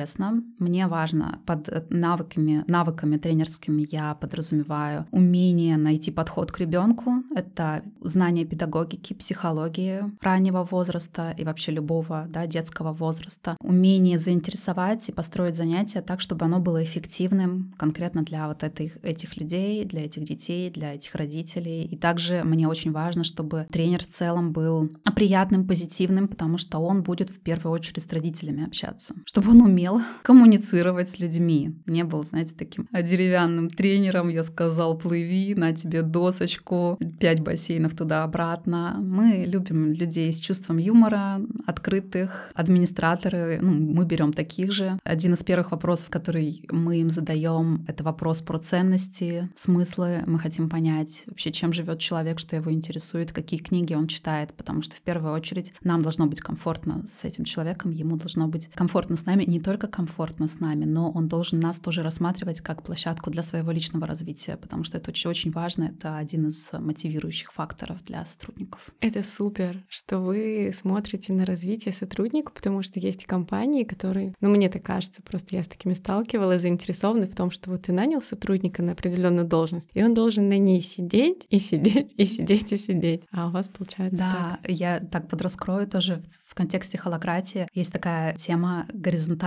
Мне 0.58 0.86
важно 0.86 1.40
под 1.46 1.90
навыками, 1.90 2.64
навыками 2.66 3.16
тренерскими 3.16 3.86
я 3.90 4.14
подразумеваю 4.14 5.06
умение 5.10 5.76
найти 5.76 6.10
подход 6.10 6.52
к 6.52 6.58
ребенку. 6.58 7.22
Это 7.34 7.82
знание 8.00 8.44
педагогики, 8.44 9.14
психологии 9.14 10.02
раннего 10.20 10.64
возраста 10.64 11.34
и 11.36 11.44
вообще 11.44 11.72
любого 11.72 12.26
да, 12.28 12.46
детского 12.46 12.92
возраста. 12.92 13.56
Умение 13.60 14.18
заинтересовать 14.18 15.08
и 15.08 15.12
построить 15.12 15.56
занятия 15.56 16.02
так, 16.02 16.20
чтобы 16.20 16.44
оно 16.44 16.60
было 16.60 16.82
эффективным 16.82 17.74
конкретно 17.78 18.22
для 18.22 18.48
вот 18.48 18.62
этих, 18.62 19.02
этих 19.04 19.36
людей, 19.36 19.84
для 19.84 20.04
этих 20.04 20.24
детей, 20.24 20.70
для 20.70 20.94
этих 20.94 21.14
родителей. 21.14 21.84
И 21.84 21.96
также 21.96 22.42
мне 22.44 22.68
очень 22.68 22.92
важно, 22.92 23.24
чтобы 23.24 23.66
тренер 23.70 24.02
в 24.02 24.08
целом 24.08 24.52
был 24.52 24.90
приятным, 25.14 25.66
позитивным, 25.66 26.28
потому 26.28 26.58
что 26.58 26.78
он 26.78 27.02
будет 27.02 27.30
в 27.30 27.40
первую 27.40 27.72
очередь 27.72 28.02
с 28.02 28.12
родителями 28.12 28.64
общаться. 28.64 29.14
Чтобы 29.24 29.50
он 29.50 29.62
умел 29.62 29.85
коммуницировать 30.22 31.10
с 31.10 31.18
людьми. 31.18 31.74
Не 31.86 32.04
был, 32.04 32.24
знаете, 32.24 32.54
таким 32.56 32.88
деревянным 32.92 33.68
тренером. 33.70 34.28
Я 34.28 34.42
сказал, 34.42 34.96
плыви, 34.96 35.54
на 35.54 35.72
тебе 35.72 36.02
досочку, 36.02 36.98
пять 37.18 37.40
бассейнов 37.40 37.94
туда-обратно. 37.94 38.98
Мы 39.00 39.44
любим 39.46 39.92
людей 39.92 40.32
с 40.32 40.40
чувством 40.40 40.78
юмора, 40.78 41.40
открытых, 41.66 42.50
администраторы, 42.54 43.58
ну, 43.60 43.72
мы 43.72 44.04
берем 44.04 44.32
таких 44.32 44.72
же. 44.72 44.98
Один 45.04 45.34
из 45.34 45.44
первых 45.44 45.70
вопросов, 45.70 46.10
который 46.10 46.64
мы 46.70 46.98
им 46.98 47.10
задаем, 47.10 47.84
это 47.88 48.04
вопрос 48.04 48.40
про 48.40 48.58
ценности, 48.58 49.48
смыслы. 49.54 50.22
Мы 50.26 50.38
хотим 50.38 50.68
понять 50.68 51.22
вообще, 51.26 51.52
чем 51.52 51.72
живет 51.72 51.98
человек, 51.98 52.38
что 52.38 52.56
его 52.56 52.72
интересует, 52.72 53.32
какие 53.32 53.60
книги 53.60 53.94
он 53.94 54.06
читает, 54.06 54.54
потому 54.54 54.82
что 54.82 54.96
в 54.96 55.00
первую 55.00 55.32
очередь 55.32 55.72
нам 55.82 56.02
должно 56.02 56.26
быть 56.26 56.40
комфортно 56.40 57.04
с 57.06 57.24
этим 57.24 57.44
человеком, 57.44 57.90
ему 57.90 58.16
должно 58.16 58.48
быть 58.48 58.68
комфортно 58.74 59.16
с 59.16 59.26
нами, 59.26 59.44
не 59.44 59.60
только 59.66 59.88
комфортно 59.88 60.46
с 60.46 60.60
нами, 60.60 60.84
но 60.84 61.10
он 61.10 61.26
должен 61.26 61.58
нас 61.58 61.80
тоже 61.80 62.04
рассматривать 62.04 62.60
как 62.60 62.84
площадку 62.84 63.30
для 63.32 63.42
своего 63.42 63.72
личного 63.72 64.06
развития, 64.06 64.56
потому 64.56 64.84
что 64.84 64.96
это 64.98 65.10
очень, 65.10 65.28
очень 65.28 65.50
важно, 65.50 65.84
это 65.96 66.18
один 66.18 66.46
из 66.46 66.70
мотивирующих 66.72 67.52
факторов 67.52 68.04
для 68.04 68.24
сотрудников. 68.24 68.90
Это 69.00 69.24
супер, 69.24 69.84
что 69.88 70.20
вы 70.20 70.72
смотрите 70.72 71.32
на 71.32 71.44
развитие 71.44 71.92
сотрудника, 71.92 72.52
потому 72.52 72.82
что 72.82 73.00
есть 73.00 73.26
компании, 73.26 73.82
которые, 73.82 74.34
ну 74.40 74.50
мне 74.50 74.68
так 74.68 74.84
кажется, 74.84 75.20
просто 75.20 75.56
я 75.56 75.64
с 75.64 75.66
такими 75.66 75.94
сталкивалась, 75.94 76.62
заинтересованы 76.62 77.26
в 77.26 77.34
том, 77.34 77.50
что 77.50 77.70
вот 77.70 77.82
ты 77.82 77.92
нанял 77.92 78.22
сотрудника 78.22 78.84
на 78.84 78.92
определенную 78.92 79.48
должность, 79.48 79.88
и 79.94 80.02
он 80.04 80.14
должен 80.14 80.48
на 80.48 80.58
ней 80.58 80.80
сидеть 80.80 81.44
и 81.50 81.58
сидеть 81.58 82.14
и 82.16 82.24
сидеть 82.24 82.70
и 82.72 82.76
сидеть. 82.76 83.24
А 83.32 83.48
у 83.48 83.50
вас 83.50 83.66
получается 83.66 84.18
Да, 84.18 84.58
так. 84.62 84.70
я 84.70 85.00
так 85.00 85.28
подраскрою 85.28 85.88
тоже 85.88 86.22
в, 86.24 86.50
в 86.52 86.54
контексте 86.54 86.98
холократии. 86.98 87.66
Есть 87.74 87.92
такая 87.92 88.36
тема 88.36 88.86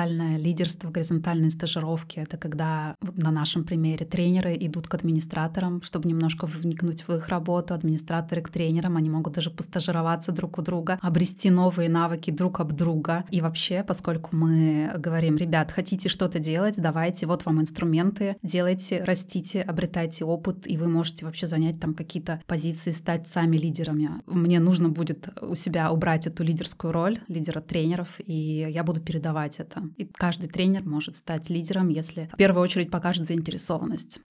горизонтальное 0.10 0.38
лидерство, 0.38 0.90
горизонтальные 0.90 1.50
стажировки. 1.50 2.20
Это 2.20 2.38
когда 2.38 2.96
на 3.16 3.32
нашем 3.32 3.64
примере 3.64 4.06
тренеры 4.06 4.56
идут 4.60 4.88
к 4.88 4.94
администраторам, 4.96 5.82
чтобы 5.84 6.10
немножко 6.10 6.46
вникнуть 6.46 7.08
в 7.08 7.14
их 7.14 7.28
работу, 7.30 7.74
администраторы 7.74 8.42
к 8.42 8.50
тренерам, 8.50 8.98
они 8.98 9.10
могут 9.10 9.34
даже 9.34 9.52
постажироваться 9.52 10.32
друг 10.32 10.58
у 10.58 10.62
друга, 10.62 11.00
обрести 11.02 11.50
новые 11.50 11.90
навыки 11.90 12.32
друг 12.32 12.60
об 12.60 12.74
друга. 12.74 13.24
И 13.32 13.42
вообще, 13.42 13.84
поскольку 13.84 14.36
мы 14.36 14.92
говорим, 14.98 15.38
ребят, 15.38 15.72
хотите 15.72 16.10
что-то 16.10 16.40
делать, 16.40 16.76
давайте, 16.78 17.28
вот 17.28 17.46
вам 17.46 17.62
инструменты, 17.62 18.36
делайте, 18.44 19.04
растите, 19.04 19.62
обретайте 19.62 20.26
опыт, 20.26 20.68
и 20.68 20.78
вы 20.78 20.88
можете 20.88 21.26
вообще 21.26 21.48
занять 21.48 21.80
там 21.80 21.94
какие-то 21.94 22.42
позиции, 22.48 22.92
стать 22.92 23.28
сами 23.28 23.58
лидерами. 23.58 24.10
Мне 24.26 24.60
нужно 24.60 24.90
будет 24.90 25.30
у 25.42 25.56
себя 25.56 25.92
убрать 25.92 26.28
эту 26.28 26.44
лидерскую 26.44 26.92
роль, 26.92 27.20
лидера 27.28 27.62
тренеров, 27.62 28.20
и 28.26 28.68
я 28.70 28.84
буду 28.84 29.02
передавать 29.02 29.60
это. 29.60 29.84
И 30.00 30.06
каждый 30.06 30.48
тренер 30.48 30.84
может 30.84 31.18
стать 31.18 31.50
лидером, 31.50 31.90
если 31.90 32.30
в 32.32 32.38
первую 32.38 32.64
очередь 32.64 32.90
покажет 32.90 33.28
заинтересованность. 33.28 34.22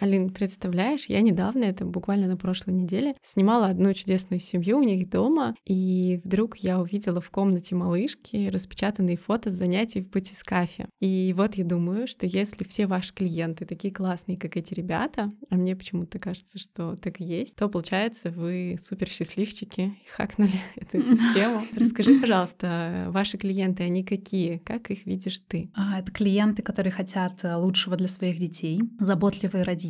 Алин, 0.00 0.30
представляешь, 0.30 1.04
я 1.08 1.20
недавно, 1.20 1.64
это 1.64 1.84
буквально 1.84 2.26
на 2.26 2.38
прошлой 2.38 2.72
неделе, 2.72 3.14
снимала 3.22 3.66
одну 3.66 3.92
чудесную 3.92 4.40
семью 4.40 4.78
у 4.78 4.82
них 4.82 5.10
дома, 5.10 5.54
и 5.66 6.22
вдруг 6.24 6.56
я 6.56 6.80
увидела 6.80 7.20
в 7.20 7.30
комнате 7.30 7.74
малышки 7.74 8.48
распечатанные 8.48 9.18
фото 9.18 9.50
с 9.50 9.52
занятий 9.52 10.00
в 10.00 10.08
батискафе. 10.08 10.88
И 11.00 11.34
вот 11.36 11.56
я 11.56 11.64
думаю, 11.64 12.06
что 12.06 12.26
если 12.26 12.64
все 12.64 12.86
ваши 12.86 13.12
клиенты 13.12 13.66
такие 13.66 13.92
классные, 13.92 14.38
как 14.38 14.56
эти 14.56 14.72
ребята, 14.72 15.32
а 15.50 15.56
мне 15.56 15.76
почему-то 15.76 16.18
кажется, 16.18 16.58
что 16.58 16.96
так 16.96 17.20
и 17.20 17.24
есть, 17.24 17.56
то 17.56 17.68
получается 17.68 18.30
вы 18.30 18.78
супер 18.82 19.06
счастливчики 19.06 19.80
и 19.80 20.10
хакнули 20.10 20.60
эту 20.76 20.98
систему. 21.00 21.60
Расскажи, 21.76 22.18
пожалуйста, 22.18 23.08
ваши 23.10 23.36
клиенты, 23.36 23.82
они 23.82 24.02
какие? 24.02 24.56
Как 24.64 24.90
их 24.90 25.04
видишь 25.04 25.40
ты? 25.46 25.70
А, 25.74 26.00
это 26.00 26.10
клиенты, 26.10 26.62
которые 26.62 26.90
хотят 26.90 27.44
э, 27.44 27.54
лучшего 27.56 27.96
для 27.96 28.08
своих 28.08 28.38
детей, 28.38 28.80
заботливые 28.98 29.62
родители. 29.62 29.89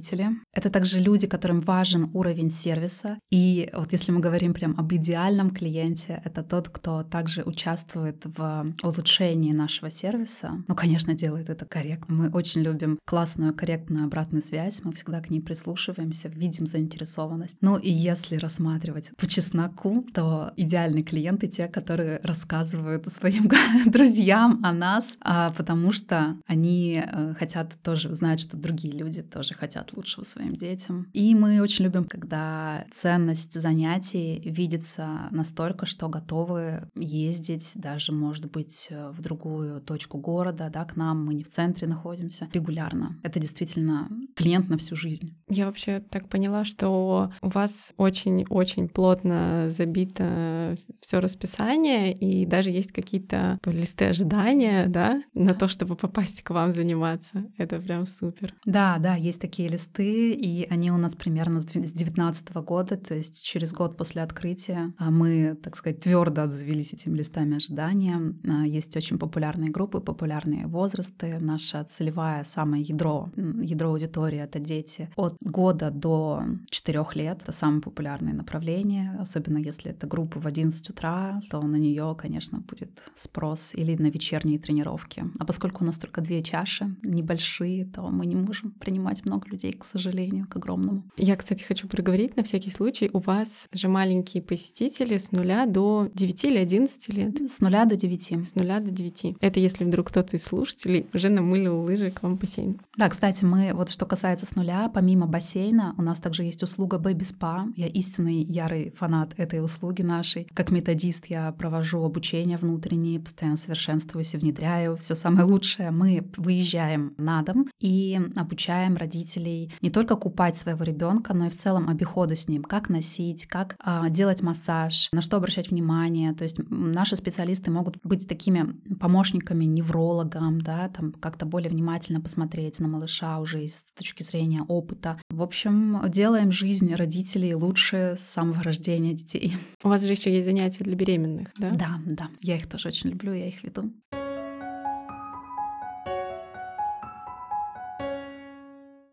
Это 0.53 0.71
также 0.71 1.01
люди, 1.01 1.27
которым 1.27 1.61
важен 1.61 2.11
уровень 2.15 2.51
сервиса. 2.51 3.19
И 3.31 3.71
вот 3.73 3.93
если 3.93 4.13
мы 4.13 4.21
говорим 4.21 4.55
прям 4.55 4.75
об 4.79 4.93
идеальном 4.93 5.51
клиенте, 5.51 6.21
это 6.25 6.43
тот, 6.43 6.69
кто 6.69 7.03
также 7.03 7.43
участвует 7.43 8.25
в 8.25 8.75
улучшении 8.83 9.53
нашего 9.53 9.91
сервиса. 9.91 10.63
Ну, 10.69 10.75
конечно, 10.75 11.15
делает 11.15 11.51
это 11.51 11.65
корректно. 11.65 12.15
Мы 12.15 12.31
очень 12.31 12.63
любим 12.63 12.99
классную, 13.05 13.55
корректную 13.55 14.05
обратную 14.05 14.43
связь. 14.43 14.81
Мы 14.85 14.93
всегда 14.93 15.21
к 15.21 15.31
ней 15.31 15.41
прислушиваемся, 15.41 16.29
видим 16.29 16.67
заинтересованность. 16.67 17.57
Ну 17.61 17.77
и 17.77 17.91
если 17.91 18.37
рассматривать 18.37 19.13
по 19.17 19.27
чесноку, 19.27 20.07
то 20.15 20.53
идеальные 20.57 21.03
клиенты 21.03 21.47
те, 21.49 21.69
которые 21.69 22.21
рассказывают 22.23 23.07
своим 23.13 23.49
друзьям 23.87 24.61
о 24.65 24.73
нас, 24.73 25.17
а, 25.21 25.51
потому 25.51 25.93
что 25.93 26.37
они 26.47 27.03
э, 27.05 27.35
хотят 27.35 27.77
тоже 27.83 28.15
знать, 28.15 28.41
что 28.41 28.57
другие 28.57 28.95
люди 28.95 29.23
тоже 29.23 29.55
хотят 29.55 29.90
лучшего 29.93 30.25
своим 30.25 30.55
детям. 30.55 31.09
И 31.13 31.35
мы 31.35 31.61
очень 31.61 31.85
любим, 31.85 32.05
когда 32.05 32.87
ценность 32.95 33.61
занятий 33.61 34.41
видится 34.45 35.29
настолько, 35.31 35.87
что 35.87 36.09
готовы 36.09 36.89
ездить 36.95 37.73
даже, 37.77 38.13
может 38.13 38.51
быть, 38.51 38.89
в 38.91 39.21
другую 39.21 39.81
точку 39.81 40.19
города, 40.19 40.71
да, 40.73 40.85
к 40.85 40.97
нам, 40.97 41.25
мы 41.25 41.35
не 41.35 41.45
в 41.45 41.51
центре 41.51 41.87
находимся, 41.87 42.49
регулярно. 42.53 43.19
Это 43.23 43.41
действительно 43.41 44.09
клиент 44.35 44.69
на 44.69 44.79
всю 44.79 44.97
жизнь. 44.97 45.37
Я 45.51 45.67
вообще 45.67 46.01
так 46.01 46.29
поняла, 46.29 46.65
что 46.65 47.31
у 47.43 47.49
вас 47.49 47.93
очень-очень 47.97 48.89
плотно 48.89 49.67
забито 49.69 50.77
все 51.01 51.21
расписание, 51.21 52.13
и 52.13 52.47
даже 52.47 52.71
есть 52.71 52.93
какие-то 52.93 53.59
листы 53.67 54.07
ожидания, 54.07 54.87
да, 54.87 55.23
на 55.35 55.55
то, 55.55 55.69
чтобы 55.69 55.97
попасть 55.97 56.43
к 56.43 56.51
вам 56.51 56.73
заниматься. 56.73 57.47
Это 57.59 57.79
прям 57.79 58.07
супер. 58.07 58.55
Да, 58.65 58.99
да, 58.99 59.15
есть 59.15 59.41
такие 59.41 59.69
листы, 59.69 60.33
и 60.33 60.67
они 60.71 60.91
у 60.91 60.97
нас 60.97 61.15
примерно 61.15 61.61
с 61.61 61.65
2019 61.65 62.55
года, 62.55 62.97
то 62.97 63.15
есть 63.15 63.45
через 63.45 63.73
год 63.73 63.97
после 63.97 64.23
открытия 64.23 64.95
а 64.99 65.11
мы, 65.11 65.57
так 65.63 65.77
сказать, 65.77 66.01
твердо 66.01 66.43
обзавелись 66.43 66.93
этими 66.93 67.17
листами 67.17 67.57
ожидания. 67.57 68.35
А, 68.49 68.67
есть 68.67 68.97
очень 68.97 69.19
популярные 69.19 69.71
группы, 69.71 70.01
популярные 70.01 70.67
возрасты. 70.67 71.39
Наша 71.41 71.85
целевая, 71.85 72.45
самое 72.45 72.83
ядро, 72.83 73.31
ядро 73.37 73.91
аудитории— 73.91 74.39
это 74.41 74.59
дети 74.59 75.11
от 75.17 75.37
года 75.43 75.91
до 75.91 76.43
4 76.71 77.05
лет. 77.15 77.43
Это 77.43 77.53
самое 77.53 77.81
популярное 77.81 78.33
направление, 78.33 79.17
особенно 79.19 79.59
если 79.59 79.91
это 79.91 80.07
группа 80.07 80.41
в 80.41 80.47
11 80.47 80.91
утра, 80.91 81.41
то 81.51 81.61
на 81.63 81.77
нее, 81.77 82.15
конечно, 82.19 82.59
будет 82.61 83.03
спрос 83.17 83.75
или 83.75 83.97
на 83.97 84.09
вечерние 84.09 84.59
тренировки. 84.59 85.25
А 85.39 85.45
поскольку 85.45 85.83
у 85.83 85.87
нас 85.87 85.99
только 85.99 86.21
две 86.21 86.43
чаши, 86.43 86.95
небольшие, 87.03 87.87
то 87.87 88.09
мы 88.09 88.27
не 88.27 88.37
можем 88.37 88.73
принимать 88.73 89.25
много 89.25 89.49
людей, 89.49 89.73
к 89.73 89.85
сожалению, 89.85 90.47
к 90.49 90.57
огромному. 90.57 91.05
Я, 91.17 91.37
кстати, 91.37 91.63
хочу 91.63 91.89
проговорить 91.89 92.37
на 92.37 92.43
всякий 92.43 92.71
случай. 92.71 93.11
У 93.13 93.19
вас 93.19 93.69
же 93.73 93.89
маленькие 93.89 94.43
посетители 94.43 95.19
с 95.19 95.33
нуля 95.33 95.67
до 95.67 96.11
9 96.15 96.45
или 96.45 96.59
11 96.59 97.09
лет? 97.09 97.51
С 97.51 97.61
нуля 97.61 97.85
до 97.85 97.97
9. 97.97 98.47
С 98.47 98.55
нуля 98.55 98.81
до 98.81 98.91
9. 98.91 99.37
Это 99.41 99.61
если 99.61 99.85
вдруг 99.85 100.09
кто-то 100.09 100.37
из 100.37 100.45
слушателей 100.45 101.07
уже 101.15 101.29
намылил 101.29 101.81
лыжи 101.83 102.11
к 102.11 102.23
вам 102.23 102.37
в 102.37 102.41
бассейн. 102.41 102.81
Да, 102.97 103.09
кстати, 103.09 103.45
мы, 103.45 103.73
вот 103.75 103.91
что 103.91 104.07
касается 104.07 104.47
с 104.47 104.55
нуля, 104.55 104.91
помимо 104.93 105.27
бассейна, 105.31 105.95
у 105.97 106.03
нас 106.03 106.21
также 106.21 106.45
есть 106.45 106.63
услуга 106.63 106.99
Baby 106.99 107.21
Spa. 107.21 107.73
Я 107.77 107.87
истинный 107.87 108.43
ярый 108.43 108.91
фанат 108.91 109.35
этой 109.39 109.65
услуги 109.65 110.03
нашей. 110.03 110.47
Как 110.53 110.71
методист 110.71 111.27
я 111.27 111.53
провожу 111.53 112.05
обучение 112.05 112.59
внутреннее, 112.59 113.21
постоянно 113.21 113.57
совершенствуюсь 113.57 114.35
и 114.35 114.37
внедряю 114.37 114.97
все 114.97 115.15
самое 115.15 115.45
лучшее. 115.45 115.91
Мы 115.91 116.31
выезжаем 116.37 117.13
на 117.17 117.43
дом 117.43 117.69
и 117.81 118.21
обучаем 118.37 118.97
родителей 118.97 119.73
не 119.81 119.91
только 119.91 120.17
купать 120.17 120.59
своего 120.59 120.85
ребенка, 120.85 121.35
но 121.35 121.47
и 121.47 121.51
в 121.51 121.57
целом 121.57 121.89
обиходу 121.89 122.37
с 122.37 122.49
ним, 122.49 122.63
как 122.65 122.89
носить, 122.89 123.47
как 123.47 123.77
а, 123.79 124.09
делать 124.11 124.43
массаж, 124.43 125.09
на 125.13 125.21
что 125.21 125.37
обращать 125.37 125.71
внимание. 125.71 126.35
То 126.35 126.45
есть 126.45 126.59
наши 126.69 127.17
специалисты 127.17 127.71
могут 127.71 127.99
быть 128.03 128.29
такими 128.29 128.73
помощниками 128.99 129.65
неврологам, 129.65 130.61
да, 130.61 130.89
там 130.89 131.13
как-то 131.13 131.47
более 131.47 131.71
внимательно 131.71 132.21
посмотреть 132.21 132.81
на 132.81 132.89
малыша 132.89 133.39
уже 133.39 133.67
с 133.67 133.85
точки 133.93 134.23
зрения 134.23 134.63
опыта. 134.69 135.20
В 135.29 135.43
общем, 135.43 136.01
делаем 136.09 136.53
жизнь 136.53 136.95
родителей 136.95 137.55
лучше 137.55 138.17
с 138.19 138.23
самого 138.23 138.63
рождения 138.63 139.13
детей. 139.13 139.57
У 139.83 139.89
вас 139.89 140.03
же 140.03 140.13
еще 140.13 140.33
есть 140.33 140.47
занятия 140.47 140.85
для 140.85 140.95
беременных, 140.95 141.49
да? 141.59 141.71
Да, 141.71 142.01
да. 142.07 142.31
Я 142.41 142.57
их 142.57 142.69
тоже 142.69 142.89
очень 142.89 143.11
люблю, 143.11 143.33
я 143.33 143.49
их 143.49 143.63
веду. 143.63 143.93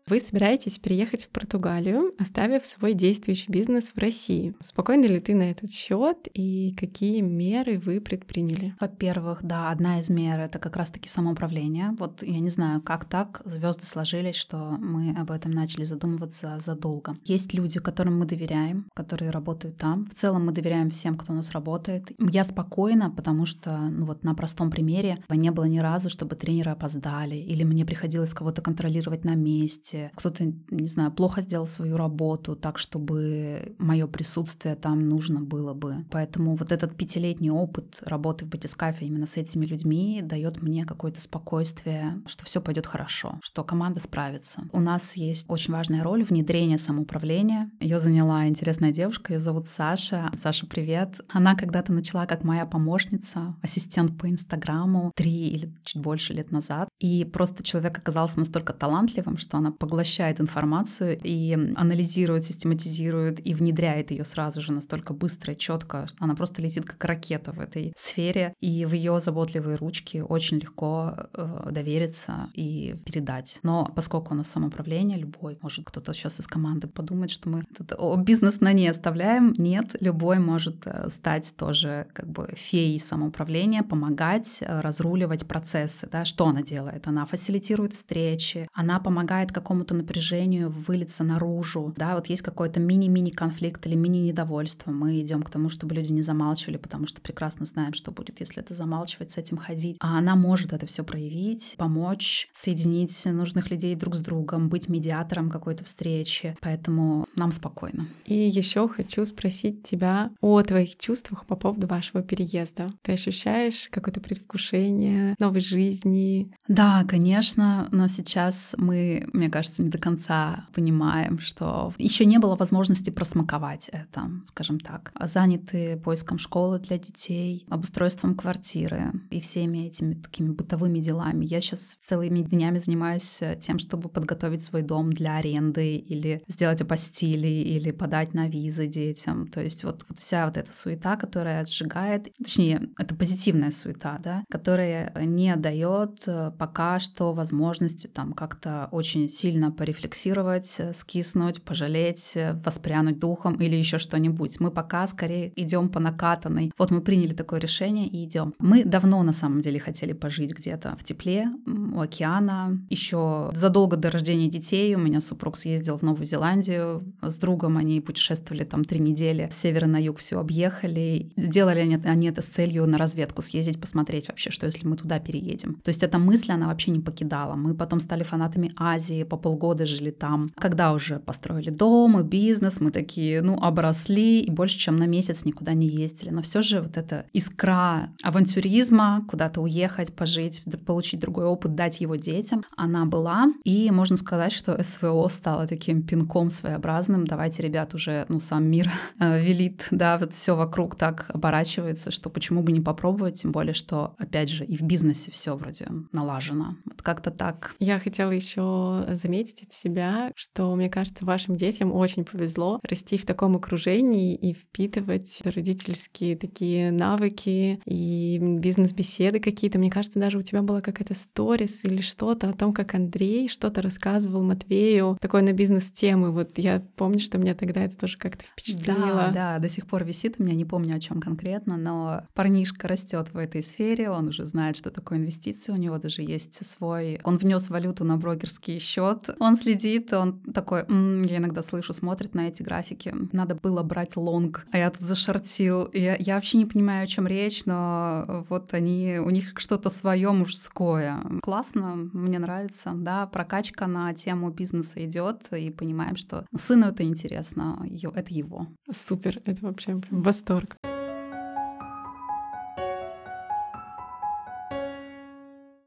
Вы 0.08 0.20
собираетесь 0.20 0.78
переехать 0.78 1.24
в 1.24 1.28
Португалию, 1.28 2.14
оставив 2.18 2.64
свой 2.64 2.94
действующий 2.94 3.52
бизнес 3.52 3.90
в 3.94 3.98
России. 3.98 4.54
Спокойны 4.58 5.04
ли 5.04 5.20
ты 5.20 5.34
на 5.34 5.50
этот 5.50 5.70
счет 5.70 6.28
и 6.32 6.74
какие 6.78 7.20
меры 7.20 7.78
вы 7.78 8.00
предприняли? 8.00 8.74
Во-первых, 8.80 9.40
да, 9.42 9.70
одна 9.70 10.00
из 10.00 10.08
мер 10.08 10.40
это 10.40 10.58
как 10.58 10.76
раз-таки 10.76 11.10
самоуправление. 11.10 11.94
Вот 11.98 12.22
я 12.22 12.38
не 12.38 12.48
знаю, 12.48 12.80
как 12.80 13.04
так 13.04 13.42
звезды 13.44 13.84
сложились, 13.84 14.36
что 14.36 14.78
мы 14.78 15.14
об 15.14 15.30
этом 15.30 15.50
начали 15.50 15.84
задумываться 15.84 16.58
задолго. 16.58 17.18
Есть 17.26 17.52
люди, 17.52 17.78
которым 17.78 18.18
мы 18.18 18.24
доверяем, 18.24 18.86
которые 18.94 19.30
работают 19.30 19.76
там. 19.76 20.06
В 20.06 20.14
целом 20.14 20.46
мы 20.46 20.52
доверяем 20.52 20.88
всем, 20.88 21.18
кто 21.18 21.34
у 21.34 21.36
нас 21.36 21.50
работает. 21.50 22.12
Я 22.18 22.44
спокойна, 22.44 23.10
потому 23.10 23.44
что, 23.44 23.76
ну 23.76 24.06
вот 24.06 24.24
на 24.24 24.34
простом 24.34 24.70
примере, 24.70 25.22
не 25.28 25.50
было 25.50 25.64
ни 25.64 25.80
разу, 25.80 26.08
чтобы 26.08 26.34
тренеры 26.34 26.70
опоздали, 26.70 27.36
или 27.36 27.62
мне 27.62 27.84
приходилось 27.84 28.32
кого-то 28.32 28.62
контролировать 28.62 29.24
на 29.24 29.34
месте, 29.34 29.97
месте, 29.98 30.12
кто-то, 30.14 30.44
не 30.70 30.88
знаю, 30.88 31.10
плохо 31.12 31.40
сделал 31.40 31.66
свою 31.66 31.96
работу, 31.96 32.56
так 32.56 32.78
чтобы 32.78 33.74
мое 33.78 34.06
присутствие 34.06 34.74
там 34.74 35.08
нужно 35.08 35.40
было 35.40 35.74
бы. 35.74 36.04
Поэтому 36.10 36.56
вот 36.56 36.72
этот 36.72 36.96
пятилетний 36.96 37.50
опыт 37.50 38.00
работы 38.04 38.44
в 38.44 38.48
батискафе 38.48 39.06
именно 39.06 39.26
с 39.26 39.36
этими 39.36 39.66
людьми 39.66 40.20
дает 40.22 40.62
мне 40.62 40.84
какое-то 40.84 41.20
спокойствие, 41.20 42.20
что 42.26 42.44
все 42.44 42.60
пойдет 42.60 42.86
хорошо, 42.86 43.38
что 43.42 43.64
команда 43.64 44.00
справится. 44.00 44.62
У 44.72 44.80
нас 44.80 45.16
есть 45.16 45.46
очень 45.48 45.72
важная 45.72 46.02
роль 46.02 46.24
внедрения 46.24 46.78
самоуправления. 46.78 47.70
Ее 47.80 48.00
заняла 48.00 48.46
интересная 48.48 48.92
девушка, 48.92 49.34
ее 49.34 49.40
зовут 49.40 49.66
Саша. 49.66 50.30
Саша, 50.34 50.66
привет. 50.66 51.20
Она 51.28 51.54
когда-то 51.54 51.92
начала 51.92 52.26
как 52.26 52.44
моя 52.44 52.66
помощница, 52.66 53.56
ассистент 53.62 54.16
по 54.18 54.28
Инстаграму 54.28 55.12
три 55.14 55.48
или 55.48 55.72
чуть 55.84 56.02
больше 56.02 56.32
лет 56.32 56.50
назад. 56.50 56.87
И 56.98 57.24
просто 57.24 57.62
человек 57.62 57.98
оказался 57.98 58.38
настолько 58.38 58.72
талантливым, 58.72 59.36
что 59.36 59.56
она 59.56 59.70
поглощает 59.70 60.40
информацию 60.40 61.18
и 61.22 61.52
анализирует, 61.76 62.44
систематизирует 62.44 63.44
и 63.46 63.54
внедряет 63.54 64.10
ее 64.10 64.24
сразу 64.24 64.60
же 64.60 64.72
настолько 64.72 65.14
быстро 65.14 65.54
и 65.54 65.56
четко, 65.56 66.06
что 66.08 66.24
она 66.24 66.34
просто 66.34 66.60
летит 66.62 66.84
как 66.84 67.04
ракета 67.04 67.52
в 67.52 67.60
этой 67.60 67.92
сфере, 67.96 68.54
и 68.60 68.84
в 68.84 68.92
ее 68.92 69.20
заботливые 69.20 69.76
ручки 69.76 70.18
очень 70.18 70.58
легко 70.58 71.14
э, 71.34 71.68
довериться 71.70 72.50
и 72.54 72.96
передать. 73.04 73.60
Но 73.62 73.92
поскольку 73.94 74.34
у 74.34 74.36
нас 74.36 74.48
самоуправление, 74.48 75.18
любой, 75.18 75.58
может 75.62 75.84
кто-то 75.86 76.12
сейчас 76.12 76.40
из 76.40 76.46
команды 76.46 76.88
подумать, 76.88 77.30
что 77.30 77.48
мы 77.48 77.64
этот 77.70 77.96
бизнес 78.20 78.60
на 78.60 78.72
ней 78.72 78.90
оставляем, 78.90 79.54
нет, 79.56 79.96
любой 80.00 80.38
может 80.38 80.86
э, 80.86 81.08
стать 81.10 81.54
тоже 81.56 82.08
как 82.12 82.28
бы 82.28 82.52
феей 82.56 82.98
самоуправления, 82.98 83.82
помогать 83.82 84.58
э, 84.60 84.80
разруливать 84.80 85.46
процессы, 85.46 86.08
да, 86.10 86.24
что 86.24 86.46
она 86.46 86.62
делает? 86.62 86.87
Она 87.06 87.24
фасилитирует 87.24 87.94
встречи, 87.94 88.68
она 88.74 89.00
помогает 89.00 89.52
какому 89.52 89.78
какому-то 89.78 89.94
напряжению 89.94 90.70
вылиться 90.70 91.24
наружу, 91.24 91.94
да, 91.96 92.14
вот 92.14 92.26
есть 92.28 92.42
какой-то 92.42 92.80
мини-мини 92.80 93.30
конфликт 93.30 93.86
или 93.86 93.94
мини-недовольство, 93.94 94.90
мы 94.90 95.20
идем 95.20 95.42
к 95.42 95.50
тому, 95.50 95.68
чтобы 95.68 95.94
люди 95.94 96.10
не 96.10 96.22
замалчивали, 96.22 96.78
потому 96.78 97.06
что 97.06 97.20
прекрасно 97.20 97.64
знаем, 97.64 97.94
что 97.94 98.10
будет, 98.10 98.40
если 98.40 98.62
это 98.62 98.74
замалчивать, 98.74 99.30
с 99.30 99.38
этим 99.38 99.56
ходить. 99.56 99.96
А 100.00 100.18
она 100.18 100.34
может 100.34 100.72
это 100.72 100.86
все 100.86 101.04
проявить, 101.04 101.74
помочь, 101.78 102.48
соединить 102.52 103.24
нужных 103.26 103.70
людей 103.70 103.94
друг 103.94 104.16
с 104.16 104.20
другом, 104.20 104.68
быть 104.68 104.88
медиатором 104.88 105.50
какой-то 105.50 105.84
встречи, 105.84 106.56
поэтому 106.60 107.26
нам 107.36 107.52
спокойно. 107.52 108.06
И 108.24 108.34
еще 108.34 108.88
хочу 108.88 109.24
спросить 109.26 109.84
тебя 109.84 110.30
о 110.40 110.60
твоих 110.62 110.96
чувствах 110.96 111.46
по 111.46 111.56
поводу 111.56 111.86
вашего 111.86 112.22
переезда. 112.22 112.88
Ты 113.02 113.12
ощущаешь 113.12 113.88
какое-то 113.90 114.20
предвкушение 114.20 115.36
новой 115.38 115.60
жизни? 115.60 116.50
Да, 116.78 117.02
конечно, 117.02 117.88
но 117.90 118.06
сейчас 118.06 118.72
мы, 118.78 119.28
мне 119.32 119.50
кажется, 119.50 119.82
не 119.82 119.88
до 119.88 119.98
конца 119.98 120.68
понимаем, 120.72 121.40
что 121.40 121.92
еще 121.98 122.24
не 122.24 122.38
было 122.38 122.54
возможности 122.54 123.10
просмаковать 123.10 123.88
это, 123.88 124.30
скажем 124.46 124.78
так. 124.78 125.10
Заняты 125.20 125.96
поиском 125.96 126.38
школы 126.38 126.78
для 126.78 126.96
детей, 126.96 127.66
обустройством 127.68 128.36
квартиры 128.36 129.10
и 129.30 129.40
всеми 129.40 129.88
этими 129.88 130.14
такими 130.14 130.50
бытовыми 130.50 131.00
делами. 131.00 131.46
Я 131.46 131.60
сейчас 131.60 131.96
целыми 132.00 132.42
днями 132.42 132.78
занимаюсь 132.78 133.40
тем, 133.58 133.80
чтобы 133.80 134.08
подготовить 134.08 134.62
свой 134.62 134.82
дом 134.82 135.12
для 135.12 135.38
аренды 135.38 135.96
или 135.96 136.44
сделать 136.46 136.80
апостили 136.80 137.48
или 137.48 137.90
подать 137.90 138.34
на 138.34 138.46
визы 138.46 138.86
детям. 138.86 139.48
То 139.48 139.60
есть 139.60 139.82
вот, 139.82 140.06
вот 140.08 140.20
вся 140.20 140.46
вот 140.46 140.56
эта 140.56 140.72
суета, 140.72 141.16
которая 141.16 141.64
сжигает, 141.64 142.32
точнее, 142.38 142.88
это 142.96 143.16
позитивная 143.16 143.72
суета, 143.72 144.20
да, 144.22 144.44
которая 144.48 145.12
не 145.24 145.56
дает 145.56 146.22
э, 146.28 146.52
пока 146.68 147.00
что 147.00 147.32
возможности 147.32 148.08
там 148.08 148.34
как-то 148.34 148.88
очень 148.92 149.30
сильно 149.30 149.72
порефлексировать, 149.72 150.76
э, 150.78 150.92
скиснуть, 150.92 151.62
пожалеть, 151.62 152.32
э, 152.34 152.60
воспрянуть 152.62 153.18
духом 153.18 153.54
или 153.54 153.74
еще 153.74 153.98
что-нибудь. 153.98 154.60
Мы 154.60 154.70
пока 154.70 155.06
скорее 155.06 155.50
идем 155.56 155.88
по 155.88 155.98
накатанной. 155.98 156.70
Вот 156.76 156.90
мы 156.90 157.00
приняли 157.00 157.32
такое 157.32 157.58
решение 157.58 158.06
и 158.06 158.22
идем. 158.22 158.52
Мы 158.58 158.84
давно 158.84 159.22
на 159.22 159.32
самом 159.32 159.62
деле 159.62 159.80
хотели 159.80 160.12
пожить 160.12 160.52
где-то 160.52 160.94
в 160.98 161.04
тепле, 161.04 161.48
у 161.66 162.00
океана. 162.00 162.78
Еще 162.90 163.50
задолго 163.54 163.96
до 163.96 164.10
рождения 164.10 164.48
детей 164.48 164.94
у 164.94 164.98
меня 164.98 165.22
супруг 165.22 165.56
съездил 165.56 165.96
в 165.96 166.02
Новую 166.02 166.26
Зеландию. 166.26 167.02
С 167.22 167.38
другом 167.38 167.78
они 167.78 168.02
путешествовали 168.02 168.64
там 168.64 168.84
три 168.84 169.00
недели. 169.00 169.48
С 169.50 169.56
севера 169.56 169.86
на 169.86 169.96
юг 169.96 170.18
все 170.18 170.38
объехали. 170.38 171.30
Делали 171.36 171.98
они, 172.04 172.28
это 172.28 172.42
с 172.42 172.46
целью 172.46 172.86
на 172.86 172.98
разведку 172.98 173.40
съездить, 173.40 173.80
посмотреть 173.80 174.28
вообще, 174.28 174.50
что 174.50 174.66
если 174.66 174.86
мы 174.86 174.96
туда 174.96 175.18
переедем. 175.18 175.74
То 175.82 175.88
есть 175.88 176.02
эта 176.02 176.18
мысль, 176.18 176.52
она 176.58 176.68
вообще 176.68 176.90
не 176.90 177.00
покидала. 177.00 177.54
Мы 177.54 177.74
потом 177.74 178.00
стали 178.00 178.22
фанатами 178.22 178.72
Азии, 178.76 179.22
по 179.22 179.36
полгода 179.36 179.86
жили 179.86 180.10
там. 180.10 180.50
Когда 180.56 180.92
уже 180.92 181.18
построили 181.18 181.70
дом 181.70 182.20
и 182.20 182.22
бизнес, 182.22 182.80
мы 182.80 182.90
такие, 182.90 183.42
ну, 183.42 183.58
обросли, 183.60 184.40
и 184.40 184.50
больше, 184.50 184.78
чем 184.78 184.96
на 184.96 185.06
месяц 185.06 185.44
никуда 185.44 185.74
не 185.74 185.86
ездили. 185.86 186.30
Но 186.30 186.42
все 186.42 186.62
же 186.62 186.80
вот 186.80 186.96
эта 186.96 187.26
искра 187.32 188.10
авантюризма, 188.22 189.24
куда-то 189.28 189.60
уехать, 189.60 190.12
пожить, 190.14 190.62
получить 190.84 191.20
другой 191.20 191.46
опыт, 191.46 191.74
дать 191.74 192.00
его 192.00 192.16
детям, 192.16 192.64
она 192.76 193.06
была. 193.06 193.46
И 193.64 193.90
можно 193.90 194.16
сказать, 194.16 194.52
что 194.52 194.82
СВО 194.82 195.28
стало 195.28 195.66
таким 195.66 196.02
пинком 196.02 196.50
своеобразным. 196.50 197.26
Давайте, 197.26 197.62
ребят, 197.62 197.94
уже, 197.94 198.26
ну, 198.28 198.40
сам 198.40 198.64
мир 198.64 198.90
э, 199.20 199.40
велит, 199.42 199.88
да, 199.90 200.18
вот 200.18 200.34
все 200.34 200.56
вокруг 200.56 200.96
так 200.96 201.26
оборачивается, 201.28 202.10
что 202.10 202.30
почему 202.30 202.62
бы 202.62 202.72
не 202.72 202.80
попробовать, 202.80 203.42
тем 203.42 203.52
более, 203.52 203.74
что, 203.74 204.14
опять 204.18 204.48
же, 204.48 204.64
и 204.64 204.76
в 204.76 204.82
бизнесе 204.82 205.30
все 205.30 205.54
вроде 205.54 205.86
налажено. 206.12 206.47
Вот 206.84 207.02
как-то 207.02 207.30
так. 207.30 207.74
Я 207.78 207.98
хотела 207.98 208.30
еще 208.30 209.04
заметить 209.12 209.62
от 209.62 209.72
себя, 209.72 210.32
что, 210.34 210.74
мне 210.74 210.88
кажется, 210.88 211.24
вашим 211.24 211.56
детям 211.56 211.92
очень 211.92 212.24
повезло 212.24 212.80
расти 212.82 213.16
в 213.18 213.26
таком 213.26 213.56
окружении 213.56 214.34
и 214.34 214.52
впитывать 214.52 215.40
родительские 215.44 216.36
такие 216.36 216.90
навыки 216.90 217.80
и 217.84 218.38
бизнес-беседы 218.40 219.40
какие-то. 219.40 219.78
Мне 219.78 219.90
кажется, 219.90 220.20
даже 220.20 220.38
у 220.38 220.42
тебя 220.42 220.62
была 220.62 220.80
какая-то 220.80 221.14
сторис 221.14 221.84
или 221.84 222.00
что-то 222.00 222.50
о 222.50 222.52
том, 222.52 222.72
как 222.72 222.94
Андрей 222.94 223.48
что-то 223.48 223.82
рассказывал 223.82 224.42
Матвею, 224.42 225.18
такой 225.20 225.42
на 225.42 225.52
бизнес-темы. 225.52 226.30
Вот 226.30 226.58
я 226.58 226.82
помню, 226.96 227.18
что 227.18 227.38
меня 227.38 227.54
тогда 227.54 227.84
это 227.84 227.96
тоже 227.96 228.16
как-то 228.16 228.44
впечатлило. 228.44 229.30
Да, 229.32 229.32
да, 229.32 229.58
до 229.58 229.68
сих 229.68 229.86
пор 229.86 230.04
висит 230.04 230.36
у 230.38 230.42
меня, 230.42 230.54
не 230.54 230.64
помню 230.64 230.96
о 230.96 231.00
чем 231.00 231.20
конкретно, 231.20 231.76
но 231.76 232.22
парнишка 232.34 232.88
растет 232.88 233.32
в 233.32 233.36
этой 233.36 233.62
сфере, 233.62 234.10
он 234.10 234.28
уже 234.28 234.44
знает, 234.44 234.76
что 234.76 234.90
такое 234.90 235.18
инвестиции, 235.18 235.72
у 235.72 235.76
него 235.76 235.98
даже 235.98 236.22
есть 236.22 236.37
свой... 236.38 237.20
Он 237.24 237.38
внес 237.38 237.68
валюту 237.68 238.04
на 238.04 238.16
брокерский 238.16 238.78
счет, 238.78 239.30
он 239.38 239.56
следит, 239.56 240.12
он 240.12 240.40
такой, 240.40 240.82
м-м", 240.82 241.22
я 241.22 241.38
иногда 241.38 241.62
слышу, 241.62 241.92
смотрит 241.92 242.34
на 242.34 242.48
эти 242.48 242.62
графики, 242.62 243.14
надо 243.32 243.54
было 243.54 243.82
брать 243.82 244.16
лонг, 244.16 244.66
а 244.70 244.78
я 244.78 244.90
тут 244.90 245.02
зашортил. 245.02 245.90
Я, 245.92 246.16
я 246.16 246.34
вообще 246.36 246.58
не 246.58 246.66
понимаю, 246.66 247.04
о 247.04 247.06
чем 247.06 247.26
речь, 247.26 247.64
но 247.64 248.46
вот 248.48 248.74
они, 248.74 249.18
у 249.24 249.30
них 249.30 249.52
что-то 249.56 249.90
свое 249.90 250.30
мужское. 250.32 251.20
Классно, 251.42 251.94
мне 252.12 252.38
нравится, 252.38 252.92
да, 252.94 253.26
прокачка 253.26 253.86
на 253.86 254.12
тему 254.14 254.50
бизнеса 254.50 255.04
идет, 255.04 255.42
и 255.52 255.70
понимаем, 255.70 256.16
что 256.16 256.46
ну, 256.50 256.58
сыну 256.58 256.86
это 256.86 257.02
интересно, 257.02 257.86
это 258.14 258.34
его. 258.34 258.66
Супер, 258.92 259.40
это 259.44 259.64
вообще 259.66 260.00
восторг. 260.10 260.76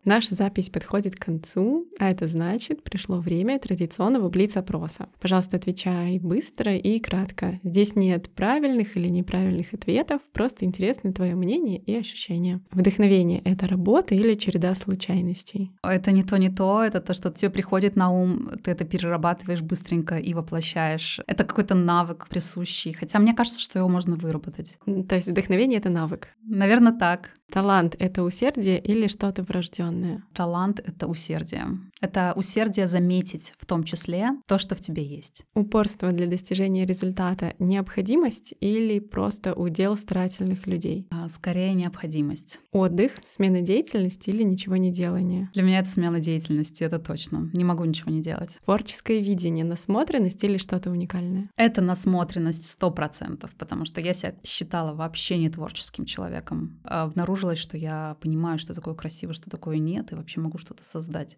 Наша 0.04 0.34
запись 0.34 0.70
подходит 0.70 1.16
к 1.16 1.24
концу, 1.24 1.88
а 2.00 2.10
это 2.10 2.28
значит, 2.28 2.84
пришло 2.84 3.20
время 3.20 3.60
традиционного 3.60 4.30
блиц-опроса. 4.30 5.10
Пожалуйста, 5.20 5.58
отвечай 5.58 6.18
быстро 6.18 6.76
и 6.76 7.00
кратко. 7.00 7.60
Здесь 7.64 7.96
нет 7.96 8.30
правильных 8.32 8.98
или 8.98 9.10
неправильных 9.10 9.74
ответов, 9.74 10.22
просто 10.34 10.66
интересно 10.66 11.14
твое 11.14 11.36
мнение 11.36 11.78
и 11.78 11.96
ощущения. 11.96 12.62
Вдохновение— 12.72 13.42
это 13.46 13.68
работа 13.68 14.16
или 14.16 14.34
череда 14.34 14.74
случайностей? 14.74 15.72
Это 15.84 16.12
не 16.12 16.24
то, 16.24 16.38
не 16.38 16.50
то, 16.50 16.84
это 16.84 17.00
то, 17.00 17.14
что 17.14 17.32
тебе 17.32 17.52
приходит 17.52 17.96
на 17.96 18.10
ум, 18.10 18.50
ты 18.64 18.72
это 18.72 18.86
перерабатываешь 18.86 19.62
быстренько 19.62 20.18
и 20.18 20.34
воплощаешь. 20.34 21.20
Это 21.28 21.44
какой-то 21.44 21.76
навык 21.76 22.28
присущий, 22.28 22.94
хотя 22.94 23.20
мне 23.20 23.36
кажется, 23.36 23.62
что 23.62 23.78
его 23.78 23.88
можно 23.88 24.16
выработать. 24.16 24.78
То 25.08 25.16
есть 25.16 25.30
вдохновение— 25.30 25.78
это 25.80 25.90
навык? 25.90 26.30
Наверное, 26.44 26.94
так. 26.94 27.30
Талант— 27.52 27.96
это 28.00 28.24
усердие 28.24 28.80
или 28.80 29.08
что-то 29.08 29.44
врожденное? 29.44 29.91
Талант— 30.34 30.80
это 30.86 31.08
усердие. 31.08 31.66
Это 32.02 32.34
усердие 32.36 32.88
заметить 32.88 33.54
в 33.58 33.66
том 33.66 33.84
числе 33.84 34.32
то, 34.48 34.58
что 34.58 34.76
в 34.76 34.82
тебе 34.82 35.04
есть. 35.04 35.46
Упорство 35.54 36.12
для 36.12 36.28
достижения 36.28 36.86
результата— 36.86 37.54
необходимость 37.60 38.54
или 38.60 39.00
просто 39.00 39.54
удел 39.54 39.96
старательных 39.98 40.66
людей? 40.66 41.08
А, 41.12 41.30
скорее 41.30 41.74
необходимость. 41.74 42.60
Отдых, 42.72 43.12
смена 43.24 43.62
деятельности 43.62 44.30
или 44.30 44.44
ничего 44.44 44.78
не 44.78 44.92
делание? 44.92 45.50
Для 45.54 45.64
меня 45.64 45.80
это 45.80 45.90
смена 45.90 46.20
деятельности, 46.20 46.84
это 46.84 46.98
точно. 46.98 47.50
Не 47.54 47.64
могу 47.64 47.86
ничего 47.86 48.12
не 48.12 48.22
делать. 48.22 48.60
Творческое 48.66 49.20
видение, 49.20 49.64
насмотренность 49.64 50.44
или 50.44 50.58
что-то 50.58 50.90
уникальное? 50.90 51.50
Это 51.56 51.82
насмотренность 51.82 52.66
сто 52.66 52.90
процентов, 52.90 53.52
потому 53.58 53.86
что 53.86 54.02
я 54.02 54.14
себя 54.14 54.34
считала 54.44 54.94
вообще 54.94 55.38
не 55.38 55.50
творческим 55.50 56.06
человеком. 56.06 56.80
А 56.84 57.04
обнаружилось, 57.04 57.60
что 57.60 57.78
я 57.78 58.18
понимаю, 58.22 58.58
что 58.58 58.74
такое 58.74 58.96
красиво, 58.96 59.34
что 59.34 59.50
такое 59.50 59.78
нет, 59.82 60.12
и 60.12 60.16
вообще 60.16 60.40
могу 60.40 60.58
что-то 60.58 60.84
создать. 60.84 61.38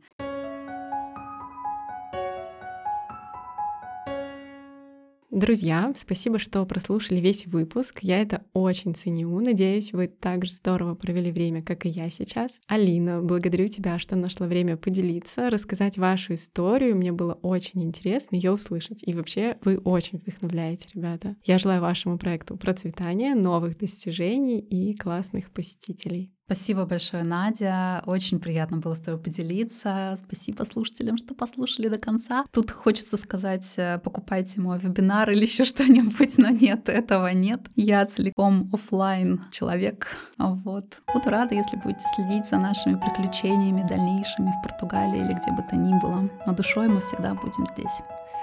Друзья, 5.34 5.92
спасибо, 5.96 6.38
что 6.38 6.64
прослушали 6.64 7.20
весь 7.20 7.48
выпуск. 7.48 8.00
Я 8.02 8.22
это 8.22 8.46
очень 8.54 8.94
ценю. 8.94 9.40
Надеюсь, 9.40 9.92
вы 9.92 10.08
так 10.08 10.46
же 10.46 10.54
здорово 10.54 10.94
провели 10.94 11.32
время, 11.32 11.64
как 11.64 11.88
и 11.88 11.90
я 11.90 12.12
сейчас. 12.12 12.52
Алина, 12.68 13.20
благодарю 13.20 13.66
тебя, 13.66 13.98
что 13.98 14.16
нашла 14.16 14.46
время 14.46 14.78
поделиться, 14.78 15.50
рассказать 15.50 15.98
вашу 15.98 16.36
историю. 16.36 16.96
Мне 16.96 17.12
было 17.12 17.34
очень 17.42 17.84
интересно 17.84 18.36
ее 18.36 18.52
услышать. 18.52 19.02
И 19.08 19.16
вообще, 19.16 19.58
вы 19.64 19.80
очень 19.80 20.20
вдохновляете, 20.20 20.88
ребята. 20.94 21.36
Я 21.46 21.58
желаю 21.58 21.82
вашему 21.82 22.20
проекту 22.20 22.56
процветания, 22.56 23.34
новых 23.34 23.76
достижений 23.80 24.60
и 24.60 24.96
классных 24.96 25.50
посетителей. 25.50 26.32
Спасибо 26.46 26.86
большое, 26.86 27.24
Надя. 27.24 28.04
Очень 28.06 28.40
приятно 28.40 28.78
было 28.78 28.96
с 28.96 29.00
тобой 29.00 29.20
поделиться. 29.20 30.18
Спасибо 30.20 30.64
слушателям, 30.64 31.18
что 31.18 31.34
послушали 31.34 31.88
до 31.88 31.98
конца. 31.98 32.46
Тут 32.52 32.70
хочется 32.70 33.16
сказать, 33.16 33.74
э, 33.78 34.00
покупайте 34.00 34.60
мой 34.60 34.78
вебинар 34.78 35.30
или 35.30 35.44
еще 35.44 35.64
что-нибудь, 35.66 36.38
но 36.38 36.50
нет, 36.50 36.90
этого 36.90 37.28
нет. 37.28 37.62
Я 37.76 38.06
целиком 38.06 38.70
офлайн 38.74 39.42
человек. 39.52 40.08
Вот. 40.38 41.02
Буду 41.14 41.30
рада, 41.30 41.56
если 41.56 41.78
будете 41.78 42.06
следить 42.14 42.48
за 42.50 42.58
нашими 42.58 43.00
приключениями 43.00 43.88
дальнейшими 43.88 44.52
в 44.52 44.68
Португалии 44.68 45.20
или 45.20 45.32
где 45.32 45.52
бы 45.52 45.64
то 45.70 45.78
ни 45.78 45.98
было. 46.02 46.30
Но 46.46 46.54
душой 46.54 46.90
мы 46.90 47.02
всегда 47.02 47.36
будем 47.36 47.66
здесь. 47.68 48.02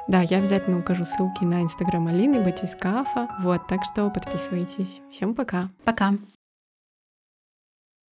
Да, 0.09 0.23
я 0.23 0.39
обязательно 0.39 0.79
укажу 0.79 1.05
ссылки 1.05 1.45
на 1.45 1.63
инстаграм 1.63 2.07
Алины, 2.07 2.43
Батискафа. 2.43 3.29
Вот, 3.41 3.67
так 3.69 3.85
что 3.85 4.09
подписывайтесь. 4.11 5.01
Всем 5.11 5.35
пока. 5.35 5.69
Пока. 5.85 6.15